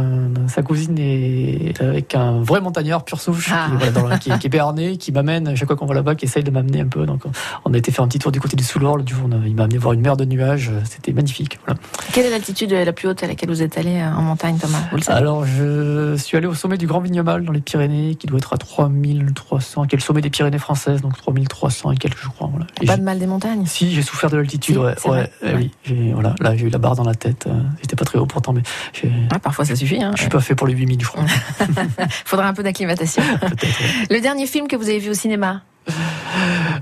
[0.48, 3.66] sa cousine et avec un vrai montagnard pur souche Ah.
[3.68, 6.24] qui, voilà, dans qui, qui est béarnais, qui m'amène chaque fois qu'on va là-bas, qui
[6.24, 7.04] essaye de m'amener un peu.
[7.04, 7.24] Donc,
[7.66, 8.96] on a été faire un petit tour du côté du Soulor.
[8.98, 10.70] Du jour, il m'a amené voir une mer de nuages.
[10.84, 11.58] C'était magnifique.
[11.66, 11.78] Voilà.
[12.14, 14.78] Quelle est l'altitude la plus haute à laquelle vous êtes allé euh, en montagne, Thomas?
[14.90, 15.18] Vous le savez?
[15.18, 18.54] Alors, je suis allé au sommet du Grand Vignemal dans les Pyrénées, qui doit être
[18.54, 22.48] à 3300, qui est le sommet des Pyrénées françaises, donc 3300 et quelques, je crois.
[22.50, 22.66] Voilà.
[22.86, 23.66] Pas de mal des montagnes?
[23.66, 24.94] Si, j'ai souffert de l'altitude, Si, ouais.
[24.96, 25.54] c'est ouais, eh Ouais.
[25.56, 25.70] oui.
[25.84, 27.46] J'ai- Voilà, là, j'ai eu la barre dans la tête.
[27.46, 28.62] euh, J'étais pas très haut pourtant, mais
[29.32, 30.02] Ah, Parfois, ça suffit.
[30.02, 30.12] Hein.
[30.16, 31.24] je suis pas fait pour les 8000, je crois.
[32.24, 33.22] Faudra un peu d'acclimatation.
[34.10, 35.62] Le dernier film que vous avez vu au cinéma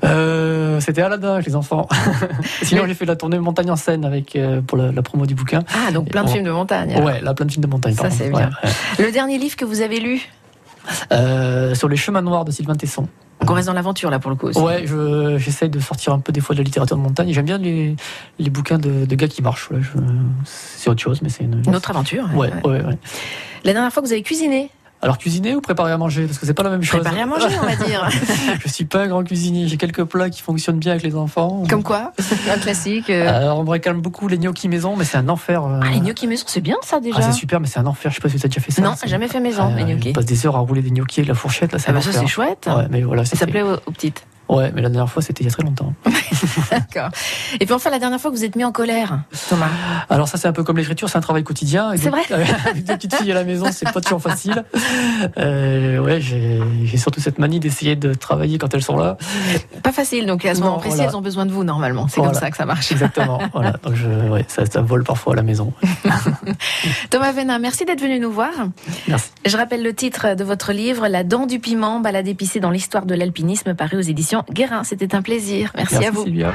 [0.04, 1.86] Euh, C'était Aladdin avec les enfants.
[2.62, 5.34] Sinon, j'ai fait la tournée Montagne en scène avec, euh, pour la, la promo du
[5.34, 5.62] bouquin.
[5.74, 6.92] Ah, donc plein de on- films de montagne.
[6.94, 7.04] alors.
[7.04, 7.94] Ouais, là, plein de films de montagne.
[7.94, 8.50] Ça, c'est Ouais, bien.
[8.62, 9.04] ouais.
[9.04, 10.20] Le dernier livre que vous avez lu
[11.12, 13.08] Euh, sur les chemins noirs de Sylvain Tesson.
[13.40, 14.58] Donc on reste dans l'aventure là pour le coup aussi.
[14.58, 17.32] Ouais, je- j'essaye de sortir un peu des fois de la littérature de montagne.
[17.32, 17.94] J'aime bien les,
[18.38, 19.68] les bouquins de, de gars qui marchent.
[20.44, 21.62] C'est autre chose, mais c'est une.
[21.66, 22.26] Une autre aventure.
[22.34, 22.98] Ouais, ouais, ouais.
[23.64, 24.70] La dernière fois que vous avez cuisiné,
[25.04, 26.24] Alors cuisiner ou préparer à manger?
[26.26, 27.00] Parce que c'est pas la même chose.
[27.00, 28.08] préparé à manger, on va dire.
[28.64, 29.68] je suis pas un grand cuisinier.
[29.68, 31.62] J'ai quelques plats qui fonctionnent bien avec les enfants.
[31.68, 32.12] Comme quoi?
[32.50, 33.10] Un classique.
[33.10, 33.28] euh.
[33.28, 35.62] Alors on me réclame beaucoup les gnocchis maison, mais c'est un enfer.
[35.64, 35.80] euh.
[35.82, 37.18] Ah, les gnocchis maison, c'est bien ça déjà.
[37.20, 38.10] Ah, c'est super, mais c'est un enfer.
[38.10, 38.82] Je sais pas si tu as déjà fait ça.
[38.82, 40.08] Non, jamais fait maison, Ah, les gnocchis.
[40.10, 41.72] On passe des heures à rouler des gnocchis avec la fourchette.
[41.72, 42.66] Là, Ah bah ça c'est chouette.
[42.74, 44.24] Ouais, mais voilà, Ça plaît aux, aux petites.
[44.48, 45.94] Ouais, mais la dernière fois, c'était il y a très longtemps.
[46.70, 47.10] D'accord.
[47.60, 49.68] Et puis enfin, la dernière fois que vous êtes mis en colère, Thomas.
[50.10, 51.92] Alors ça, c'est un peu comme l'écriture, c'est un travail quotidien.
[51.96, 54.64] C'est donc, Avec deux petites filles à la maison, c'est pas toujours facile.
[55.38, 59.16] Euh, ouais, j'ai surtout cette manie d'essayer de travailler quand elles sont là.
[59.82, 61.10] Pas facile, donc à ce moment précis, voilà.
[61.10, 62.06] elles ont besoin de vous normalement.
[62.08, 62.32] C'est Voilà.
[62.32, 62.92] comme ça que ça marche.
[62.92, 63.40] Exactement.
[63.52, 63.72] voilà.
[63.82, 65.72] Donc je, ouais, ça, ça vole parfois à la maison.
[67.10, 68.50] Thomas Venin, merci d'être venu nous voir.
[69.08, 69.30] Merci.
[69.46, 73.06] Je rappelle le titre de votre livre, La dent du piment, balade épicée dans l'histoire
[73.06, 74.84] de l'alpinisme, paru aux éditions Guérin.
[74.84, 75.72] C'était un plaisir.
[75.76, 76.24] Merci, à vous.
[76.24, 76.52] Sylvia.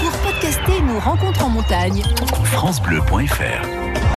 [0.00, 2.02] Pour podcaster nos rencontres en montagne,
[2.44, 3.89] FranceBleu.fr